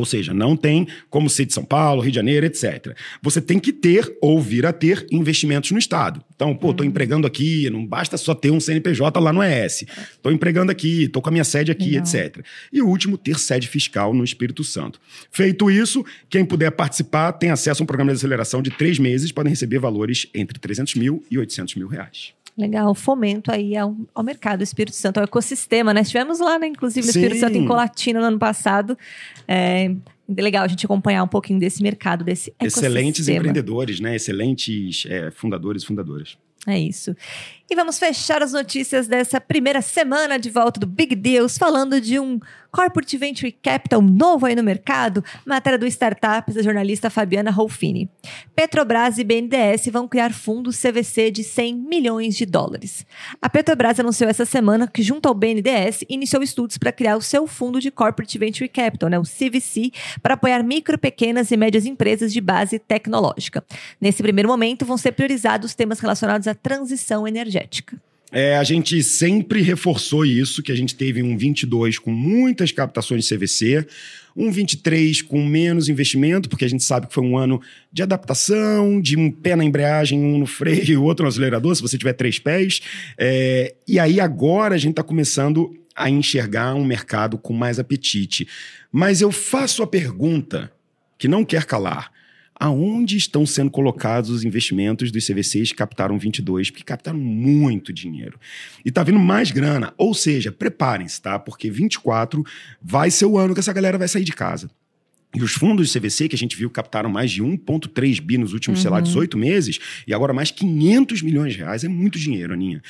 Ou 0.00 0.06
seja, 0.06 0.32
não 0.32 0.56
tem 0.56 0.88
como 1.08 1.28
ser 1.28 1.44
de 1.44 1.52
São 1.52 1.64
Paulo, 1.64 2.00
Rio 2.00 2.10
de 2.10 2.16
Janeiro, 2.16 2.46
etc. 2.46 2.96
Você 3.22 3.40
tem 3.40 3.58
que 3.58 3.72
ter 3.72 4.16
ou 4.20 4.40
vir 4.40 4.64
a 4.64 4.72
ter 4.72 5.06
investimentos 5.10 5.70
no 5.70 5.78
Estado. 5.78 6.24
Então, 6.34 6.56
pô, 6.56 6.70
estou 6.70 6.84
uhum. 6.84 6.90
empregando 6.90 7.26
aqui, 7.26 7.68
não 7.68 7.86
basta 7.86 8.16
só 8.16 8.34
ter 8.34 8.50
um 8.50 8.58
CNPJ 8.58 9.20
lá 9.20 9.30
no 9.30 9.42
ES. 9.42 9.84
Estou 10.12 10.32
empregando 10.32 10.72
aqui, 10.72 11.04
estou 11.04 11.20
com 11.20 11.28
a 11.28 11.32
minha 11.32 11.44
sede 11.44 11.70
aqui, 11.70 11.90
Legal. 11.90 12.02
etc. 12.02 12.44
E 12.72 12.80
o 12.80 12.86
último, 12.86 13.18
ter 13.18 13.38
sede 13.38 13.68
fiscal 13.68 14.14
no 14.14 14.24
Espírito 14.24 14.64
Santo. 14.64 14.98
Feito 15.30 15.70
isso, 15.70 16.04
quem 16.30 16.44
puder 16.44 16.70
participar 16.70 17.32
tem 17.32 17.50
acesso 17.50 17.82
a 17.82 17.84
um 17.84 17.86
programa 17.86 18.10
de 18.10 18.16
aceleração 18.16 18.62
de 18.62 18.70
três 18.70 18.98
meses, 18.98 19.30
podem 19.30 19.50
receber 19.50 19.78
valores 19.78 20.26
entre 20.34 20.58
300 20.58 20.94
mil 20.94 21.22
e 21.30 21.38
800 21.38 21.74
mil 21.74 21.88
reais. 21.88 22.32
Legal, 22.56 22.94
fomento 22.94 23.52
aí 23.52 23.76
ao, 23.76 23.96
ao 24.14 24.22
mercado 24.22 24.62
Espírito 24.62 24.94
Santo, 24.94 25.18
ao 25.18 25.24
ecossistema, 25.24 25.94
né? 25.94 26.02
Estivemos 26.02 26.40
lá, 26.40 26.58
né, 26.58 26.66
inclusive, 26.66 27.06
no 27.06 27.10
Espírito 27.10 27.40
Santo 27.40 27.56
em 27.56 27.66
Colatina 27.66 28.20
no 28.20 28.26
ano 28.26 28.38
passado. 28.38 28.98
É, 29.48 29.94
legal 30.28 30.64
a 30.64 30.68
gente 30.68 30.84
acompanhar 30.84 31.22
um 31.22 31.28
pouquinho 31.28 31.58
desse 31.58 31.82
mercado, 31.82 32.24
desse 32.24 32.50
ecossistema. 32.58 32.86
Excelentes 32.86 33.28
empreendedores, 33.28 34.00
né? 34.00 34.16
Excelentes 34.16 35.06
é, 35.08 35.30
fundadores 35.30 35.82
e 35.82 35.86
fundadoras. 35.86 36.36
É 36.66 36.78
isso. 36.78 37.16
E 37.72 37.76
vamos 37.76 38.00
fechar 38.00 38.42
as 38.42 38.52
notícias 38.52 39.06
dessa 39.06 39.40
primeira 39.40 39.80
semana 39.80 40.40
de 40.40 40.50
volta 40.50 40.80
do 40.80 40.88
Big 40.88 41.14
Deals, 41.14 41.56
falando 41.56 42.00
de 42.00 42.18
um 42.18 42.40
Corporate 42.72 43.16
Venture 43.16 43.52
Capital 43.52 44.00
novo 44.00 44.46
aí 44.46 44.54
no 44.54 44.62
mercado, 44.62 45.24
matéria 45.44 45.78
do 45.78 45.86
Startups 45.86 46.54
da 46.54 46.62
jornalista 46.62 47.10
Fabiana 47.10 47.50
Rolfini. 47.50 48.08
Petrobras 48.54 49.18
e 49.18 49.24
BNDES 49.24 49.86
vão 49.92 50.06
criar 50.06 50.32
fundos 50.32 50.80
CVC 50.80 51.30
de 51.30 51.42
100 51.42 51.74
milhões 51.76 52.36
de 52.36 52.46
dólares. 52.46 53.04
A 53.42 53.48
Petrobras 53.48 53.98
anunciou 53.98 54.30
essa 54.30 54.44
semana 54.44 54.86
que, 54.86 55.02
junto 55.02 55.28
ao 55.28 55.34
BNDES, 55.34 56.04
iniciou 56.08 56.42
estudos 56.42 56.78
para 56.78 56.92
criar 56.92 57.16
o 57.16 57.22
seu 57.22 57.46
fundo 57.46 57.80
de 57.80 57.90
Corporate 57.90 58.38
Venture 58.38 58.68
Capital, 58.68 59.08
né, 59.08 59.18
o 59.18 59.22
CVC, 59.22 59.90
para 60.22 60.34
apoiar 60.34 60.62
micro, 60.62 60.98
pequenas 60.98 61.50
e 61.50 61.56
médias 61.56 61.86
empresas 61.86 62.32
de 62.32 62.40
base 62.40 62.78
tecnológica. 62.78 63.64
Nesse 64.00 64.22
primeiro 64.22 64.48
momento, 64.48 64.84
vão 64.84 64.96
ser 64.96 65.12
priorizados 65.12 65.74
temas 65.74 65.98
relacionados 65.98 66.46
à 66.46 66.54
transição 66.54 67.26
energética. 67.26 67.59
É, 68.32 68.56
a 68.56 68.62
gente 68.62 69.02
sempre 69.02 69.60
reforçou 69.60 70.24
isso, 70.24 70.62
que 70.62 70.70
a 70.70 70.74
gente 70.74 70.94
teve 70.94 71.22
um 71.22 71.36
22 71.36 71.98
com 71.98 72.12
muitas 72.12 72.70
captações 72.70 73.24
de 73.24 73.34
CVC, 73.34 73.86
um 74.36 74.52
23 74.52 75.22
com 75.22 75.44
menos 75.44 75.88
investimento, 75.88 76.48
porque 76.48 76.64
a 76.64 76.68
gente 76.68 76.84
sabe 76.84 77.08
que 77.08 77.14
foi 77.14 77.24
um 77.24 77.36
ano 77.36 77.60
de 77.92 78.02
adaptação, 78.02 79.00
de 79.00 79.16
um 79.16 79.32
pé 79.32 79.56
na 79.56 79.64
embreagem, 79.64 80.20
um 80.20 80.38
no 80.38 80.46
freio 80.46 81.02
outro 81.02 81.24
no 81.24 81.28
acelerador, 81.28 81.74
se 81.74 81.82
você 81.82 81.98
tiver 81.98 82.12
três 82.12 82.38
pés. 82.38 82.80
É, 83.18 83.74
e 83.86 83.98
aí 83.98 84.20
agora 84.20 84.76
a 84.76 84.78
gente 84.78 84.92
está 84.92 85.02
começando 85.02 85.76
a 85.94 86.08
enxergar 86.08 86.74
um 86.74 86.84
mercado 86.84 87.36
com 87.36 87.52
mais 87.52 87.80
apetite. 87.80 88.46
Mas 88.92 89.20
eu 89.20 89.32
faço 89.32 89.82
a 89.82 89.86
pergunta 89.86 90.72
que 91.18 91.26
não 91.26 91.44
quer 91.44 91.64
calar. 91.64 92.12
Aonde 92.60 93.16
estão 93.16 93.46
sendo 93.46 93.70
colocados 93.70 94.28
os 94.28 94.44
investimentos 94.44 95.10
dos 95.10 95.26
CVCs 95.26 95.70
que 95.70 95.78
captaram 95.78 96.18
22? 96.18 96.70
Porque 96.70 96.84
captaram 96.84 97.18
muito 97.18 97.90
dinheiro. 97.90 98.38
E 98.84 98.90
está 98.90 99.02
vindo 99.02 99.18
mais 99.18 99.50
grana. 99.50 99.94
Ou 99.96 100.12
seja, 100.12 100.52
preparem-se, 100.52 101.22
tá? 101.22 101.38
Porque 101.38 101.70
24 101.70 102.44
vai 102.82 103.10
ser 103.10 103.24
o 103.24 103.38
ano 103.38 103.54
que 103.54 103.60
essa 103.60 103.72
galera 103.72 103.96
vai 103.96 104.06
sair 104.06 104.24
de 104.24 104.32
casa. 104.32 104.70
E 105.34 105.42
os 105.42 105.52
fundos 105.52 105.90
do 105.90 105.98
CVC, 105.98 106.28
que 106.28 106.34
a 106.34 106.38
gente 106.38 106.54
viu, 106.54 106.68
captaram 106.68 107.08
mais 107.08 107.30
de 107.30 107.42
1,3 107.42 108.20
bi 108.20 108.36
nos 108.36 108.52
últimos, 108.52 108.80
uhum. 108.80 108.82
sei 108.82 108.90
lá, 108.90 109.00
18 109.00 109.34
uhum. 109.34 109.40
meses, 109.40 109.78
e 110.06 110.12
agora 110.12 110.34
mais 110.34 110.50
500 110.50 111.22
milhões 111.22 111.54
de 111.54 111.60
reais. 111.60 111.82
É 111.82 111.88
muito 111.88 112.18
dinheiro, 112.18 112.52
Aninha 112.52 112.82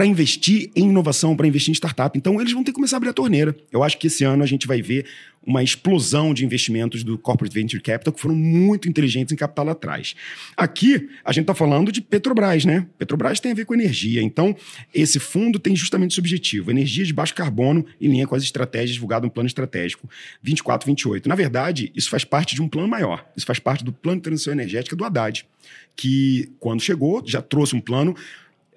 para 0.00 0.06
investir 0.06 0.70
em 0.74 0.88
inovação, 0.88 1.36
para 1.36 1.46
investir 1.46 1.70
em 1.70 1.74
startup. 1.74 2.16
Então, 2.16 2.40
eles 2.40 2.54
vão 2.54 2.64
ter 2.64 2.70
que 2.70 2.76
começar 2.76 2.96
a 2.96 2.98
abrir 2.98 3.10
a 3.10 3.12
torneira. 3.12 3.54
Eu 3.70 3.82
acho 3.82 3.98
que 3.98 4.06
esse 4.06 4.24
ano 4.24 4.42
a 4.42 4.46
gente 4.46 4.66
vai 4.66 4.80
ver 4.80 5.04
uma 5.46 5.62
explosão 5.62 6.32
de 6.32 6.42
investimentos 6.42 7.04
do 7.04 7.18
Corporate 7.18 7.52
Venture 7.54 7.82
Capital 7.82 8.10
que 8.10 8.18
foram 8.18 8.34
muito 8.34 8.88
inteligentes 8.88 9.30
em 9.30 9.36
capital 9.36 9.68
atrás. 9.68 10.14
Aqui, 10.56 11.06
a 11.22 11.32
gente 11.32 11.42
está 11.42 11.54
falando 11.54 11.92
de 11.92 12.00
Petrobras, 12.00 12.64
né? 12.64 12.86
Petrobras 12.96 13.40
tem 13.40 13.52
a 13.52 13.54
ver 13.54 13.66
com 13.66 13.74
energia. 13.74 14.22
Então, 14.22 14.56
esse 14.94 15.18
fundo 15.20 15.58
tem 15.58 15.76
justamente 15.76 16.12
esse 16.12 16.20
objetivo: 16.20 16.70
energia 16.70 17.04
de 17.04 17.12
baixo 17.12 17.34
carbono 17.34 17.84
em 18.00 18.08
linha 18.08 18.26
com 18.26 18.34
as 18.34 18.42
estratégias 18.42 18.94
divulgadas 18.94 19.26
no 19.26 19.30
plano 19.30 19.48
estratégico 19.48 20.08
24-28. 20.42 21.26
Na 21.26 21.34
verdade, 21.34 21.92
isso 21.94 22.08
faz 22.08 22.24
parte 22.24 22.54
de 22.54 22.62
um 22.62 22.68
plano 22.70 22.88
maior. 22.88 23.22
Isso 23.36 23.44
faz 23.44 23.58
parte 23.58 23.84
do 23.84 23.92
plano 23.92 24.16
de 24.16 24.22
transição 24.22 24.50
energética 24.50 24.96
do 24.96 25.04
Haddad, 25.04 25.46
que, 25.94 26.50
quando 26.58 26.80
chegou, 26.80 27.22
já 27.26 27.42
trouxe 27.42 27.76
um 27.76 27.80
plano 27.82 28.16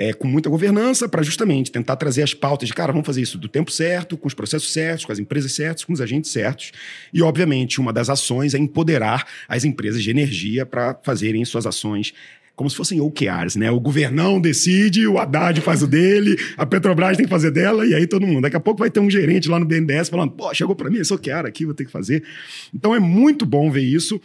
é, 0.03 0.11
com 0.11 0.27
muita 0.27 0.49
governança 0.49 1.07
para 1.07 1.23
justamente 1.23 1.71
tentar 1.71 1.95
trazer 1.95 2.23
as 2.23 2.33
pautas 2.33 2.67
de, 2.67 2.73
cara, 2.73 2.91
vamos 2.91 3.05
fazer 3.05 3.21
isso 3.21 3.37
do 3.37 3.47
tempo 3.47 3.71
certo, 3.71 4.17
com 4.17 4.27
os 4.27 4.33
processos 4.33 4.73
certos, 4.73 5.05
com 5.05 5.11
as 5.13 5.19
empresas 5.19 5.53
certas, 5.53 5.85
com 5.85 5.93
os 5.93 6.01
agentes 6.01 6.29
certos. 6.29 6.71
E, 7.13 7.21
obviamente, 7.21 7.79
uma 7.79 7.93
das 7.93 8.09
ações 8.09 8.53
é 8.53 8.57
empoderar 8.57 9.25
as 9.47 9.63
empresas 9.63 10.03
de 10.03 10.09
energia 10.09 10.65
para 10.65 10.99
fazerem 11.03 11.43
suas 11.45 11.65
ações 11.65 12.13
como 12.55 12.69
se 12.69 12.75
fossem 12.75 13.01
OKRs, 13.01 13.57
né? 13.57 13.71
O 13.71 13.79
governão 13.79 14.39
decide, 14.39 15.07
o 15.07 15.17
Haddad 15.17 15.59
faz 15.61 15.81
o 15.81 15.87
dele, 15.87 16.37
a 16.55 16.67
Petrobras 16.67 17.17
tem 17.17 17.25
que 17.25 17.29
fazer 17.29 17.49
dela, 17.49 17.83
e 17.83 17.95
aí 17.95 18.05
todo 18.05 18.27
mundo. 18.27 18.41
Daqui 18.41 18.55
a 18.55 18.59
pouco 18.59 18.79
vai 18.79 18.91
ter 18.91 18.99
um 18.99 19.09
gerente 19.09 19.49
lá 19.49 19.59
no 19.59 19.65
BNDES 19.65 20.09
falando, 20.09 20.33
pô, 20.33 20.53
chegou 20.53 20.75
para 20.75 20.87
mim 20.87 20.99
esse 20.99 21.11
OKR 21.11 21.47
aqui, 21.47 21.65
vou 21.65 21.73
ter 21.73 21.85
que 21.85 21.91
fazer. 21.91 22.23
Então 22.71 22.93
é 22.93 22.99
muito 22.99 23.43
bom 23.43 23.71
ver 23.71 23.81
isso. 23.81 24.21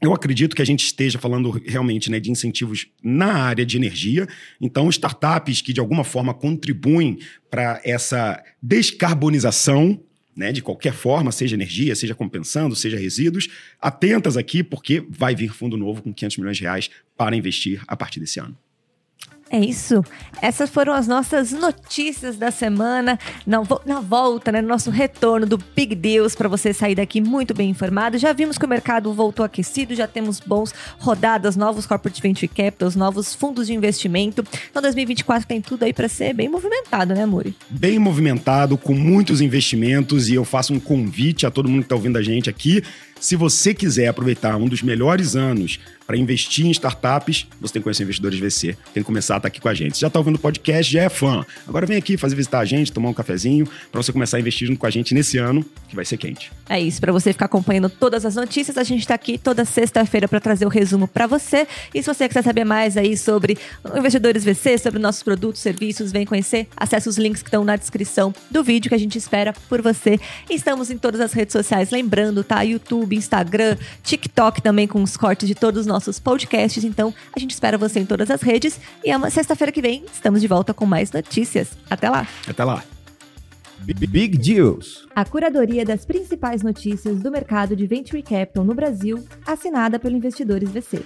Eu 0.00 0.12
acredito 0.12 0.54
que 0.54 0.62
a 0.62 0.66
gente 0.66 0.84
esteja 0.84 1.18
falando 1.18 1.50
realmente 1.64 2.10
né, 2.10 2.20
de 2.20 2.30
incentivos 2.30 2.86
na 3.02 3.32
área 3.32 3.64
de 3.64 3.76
energia. 3.76 4.28
Então, 4.60 4.90
startups 4.90 5.62
que 5.62 5.72
de 5.72 5.80
alguma 5.80 6.04
forma 6.04 6.34
contribuem 6.34 7.18
para 7.50 7.80
essa 7.82 8.42
descarbonização 8.62 9.98
né, 10.36 10.52
de 10.52 10.60
qualquer 10.60 10.92
forma, 10.92 11.32
seja 11.32 11.56
energia, 11.56 11.96
seja 11.96 12.14
compensando, 12.14 12.76
seja 12.76 12.98
resíduos, 12.98 13.48
atentas 13.80 14.36
aqui, 14.36 14.62
porque 14.62 15.02
vai 15.08 15.34
vir 15.34 15.54
fundo 15.54 15.78
novo 15.78 16.02
com 16.02 16.12
500 16.12 16.36
milhões 16.36 16.56
de 16.58 16.64
reais 16.64 16.90
para 17.16 17.34
investir 17.34 17.82
a 17.86 17.96
partir 17.96 18.20
desse 18.20 18.38
ano. 18.38 18.56
É 19.48 19.60
isso. 19.60 20.02
Essas 20.42 20.68
foram 20.68 20.92
as 20.92 21.06
nossas 21.06 21.52
notícias 21.52 22.36
da 22.36 22.50
semana. 22.50 23.16
Na, 23.46 23.62
na 23.84 24.00
volta, 24.00 24.50
né, 24.50 24.60
no 24.60 24.66
nosso 24.66 24.90
retorno 24.90 25.46
do 25.46 25.56
Big 25.56 25.94
Deals, 25.94 26.34
para 26.34 26.48
você 26.48 26.72
sair 26.72 26.96
daqui 26.96 27.20
muito 27.20 27.54
bem 27.54 27.70
informado. 27.70 28.18
Já 28.18 28.32
vimos 28.32 28.58
que 28.58 28.64
o 28.64 28.68
mercado 28.68 29.12
voltou 29.12 29.44
aquecido, 29.44 29.94
já 29.94 30.08
temos 30.08 30.40
bons 30.40 30.74
rodadas, 30.98 31.54
novos 31.54 31.86
corporate 31.86 32.20
venture 32.20 32.48
capitals, 32.48 32.96
novos 32.96 33.34
fundos 33.34 33.68
de 33.68 33.74
investimento. 33.74 34.44
Então, 34.68 34.82
2024 34.82 35.46
tem 35.46 35.60
tudo 35.60 35.84
aí 35.84 35.92
para 35.92 36.08
ser 36.08 36.34
bem 36.34 36.48
movimentado, 36.48 37.14
né, 37.14 37.24
Muri? 37.24 37.54
Bem 37.70 37.98
movimentado, 38.00 38.76
com 38.76 38.94
muitos 38.94 39.40
investimentos. 39.40 40.28
E 40.28 40.34
eu 40.34 40.44
faço 40.44 40.74
um 40.74 40.80
convite 40.80 41.46
a 41.46 41.50
todo 41.52 41.68
mundo 41.68 41.80
que 41.80 41.86
está 41.86 41.94
ouvindo 41.94 42.18
a 42.18 42.22
gente 42.22 42.50
aqui. 42.50 42.82
Se 43.20 43.34
você 43.34 43.72
quiser 43.72 44.08
aproveitar 44.08 44.56
um 44.56 44.68
dos 44.68 44.82
melhores 44.82 45.34
anos 45.34 45.80
para 46.06 46.16
investir 46.16 46.64
em 46.64 46.70
startups, 46.70 47.46
você 47.60 47.72
tem 47.72 47.80
que 47.80 47.84
conhecer 47.84 48.04
Investidores 48.04 48.38
VC. 48.38 48.76
Tem 48.94 49.02
que 49.02 49.06
começar 49.06 49.34
a 49.34 49.36
estar 49.38 49.40
tá 49.40 49.48
aqui 49.48 49.60
com 49.60 49.68
a 49.68 49.74
gente. 49.74 49.96
Você 49.96 50.00
já 50.02 50.06
está 50.06 50.20
ouvindo 50.20 50.36
o 50.36 50.38
podcast, 50.38 50.92
já 50.92 51.02
é 51.02 51.08
fã. 51.08 51.44
Agora 51.66 51.84
vem 51.84 51.96
aqui 51.96 52.16
fazer 52.16 52.36
visitar 52.36 52.60
a 52.60 52.64
gente, 52.64 52.92
tomar 52.92 53.08
um 53.08 53.14
cafezinho, 53.14 53.66
para 53.90 54.00
você 54.00 54.12
começar 54.12 54.36
a 54.36 54.40
investir 54.40 54.68
junto 54.68 54.78
com 54.78 54.86
a 54.86 54.90
gente 54.90 55.12
nesse 55.12 55.36
ano, 55.38 55.64
que 55.88 55.96
vai 55.96 56.04
ser 56.04 56.16
quente. 56.16 56.52
É 56.68 56.80
isso, 56.80 57.00
para 57.00 57.12
você 57.12 57.32
ficar 57.32 57.46
acompanhando 57.46 57.88
todas 57.88 58.24
as 58.24 58.36
notícias, 58.36 58.78
a 58.78 58.84
gente 58.84 59.00
está 59.00 59.14
aqui 59.14 59.36
toda 59.36 59.64
sexta-feira 59.64 60.28
para 60.28 60.38
trazer 60.38 60.64
o 60.64 60.68
resumo 60.68 61.08
para 61.08 61.26
você. 61.26 61.66
E 61.92 62.02
se 62.02 62.06
você 62.06 62.28
quiser 62.28 62.44
saber 62.44 62.64
mais 62.64 62.96
aí 62.96 63.16
sobre 63.16 63.58
Investidores 63.96 64.44
VC, 64.44 64.78
sobre 64.78 65.00
nossos 65.00 65.22
produtos, 65.22 65.60
serviços, 65.60 66.12
vem 66.12 66.24
conhecer, 66.24 66.68
acesse 66.76 67.08
os 67.08 67.18
links 67.18 67.42
que 67.42 67.48
estão 67.48 67.64
na 67.64 67.74
descrição 67.74 68.32
do 68.50 68.62
vídeo 68.62 68.88
que 68.88 68.94
a 68.94 68.98
gente 68.98 69.18
espera 69.18 69.52
por 69.68 69.82
você. 69.82 70.20
Estamos 70.48 70.90
em 70.90 70.98
todas 70.98 71.20
as 71.20 71.32
redes 71.32 71.52
sociais, 71.52 71.90
lembrando, 71.90 72.44
tá? 72.44 72.64
YouTube, 73.16 73.26
Instagram, 73.26 73.76
TikTok 74.02 74.62
também 74.62 74.86
com 74.86 75.02
os 75.02 75.16
cortes 75.16 75.48
de 75.48 75.54
todos 75.54 75.80
os 75.80 75.86
nossos 75.86 76.18
podcasts. 76.18 76.84
Então, 76.84 77.12
a 77.34 77.40
gente 77.40 77.52
espera 77.52 77.76
você 77.76 78.00
em 78.00 78.06
todas 78.06 78.30
as 78.30 78.42
redes. 78.42 78.78
E 79.04 79.10
é 79.10 79.16
uma 79.16 79.30
sexta-feira 79.30 79.72
que 79.72 79.82
vem 79.82 80.04
estamos 80.12 80.40
de 80.40 80.46
volta 80.46 80.72
com 80.72 80.86
mais 80.86 81.10
notícias. 81.10 81.70
Até 81.90 82.08
lá. 82.08 82.26
Até 82.46 82.64
lá. 82.64 82.84
Big 83.80 84.38
Deals. 84.38 85.06
A 85.14 85.24
curadoria 85.24 85.84
das 85.84 86.04
principais 86.04 86.62
notícias 86.62 87.20
do 87.20 87.30
mercado 87.30 87.76
de 87.76 87.86
Venture 87.86 88.22
Capital 88.22 88.64
no 88.64 88.74
Brasil, 88.74 89.24
assinada 89.46 89.98
pelo 89.98 90.16
Investidores 90.16 90.70
VC. 90.70 91.02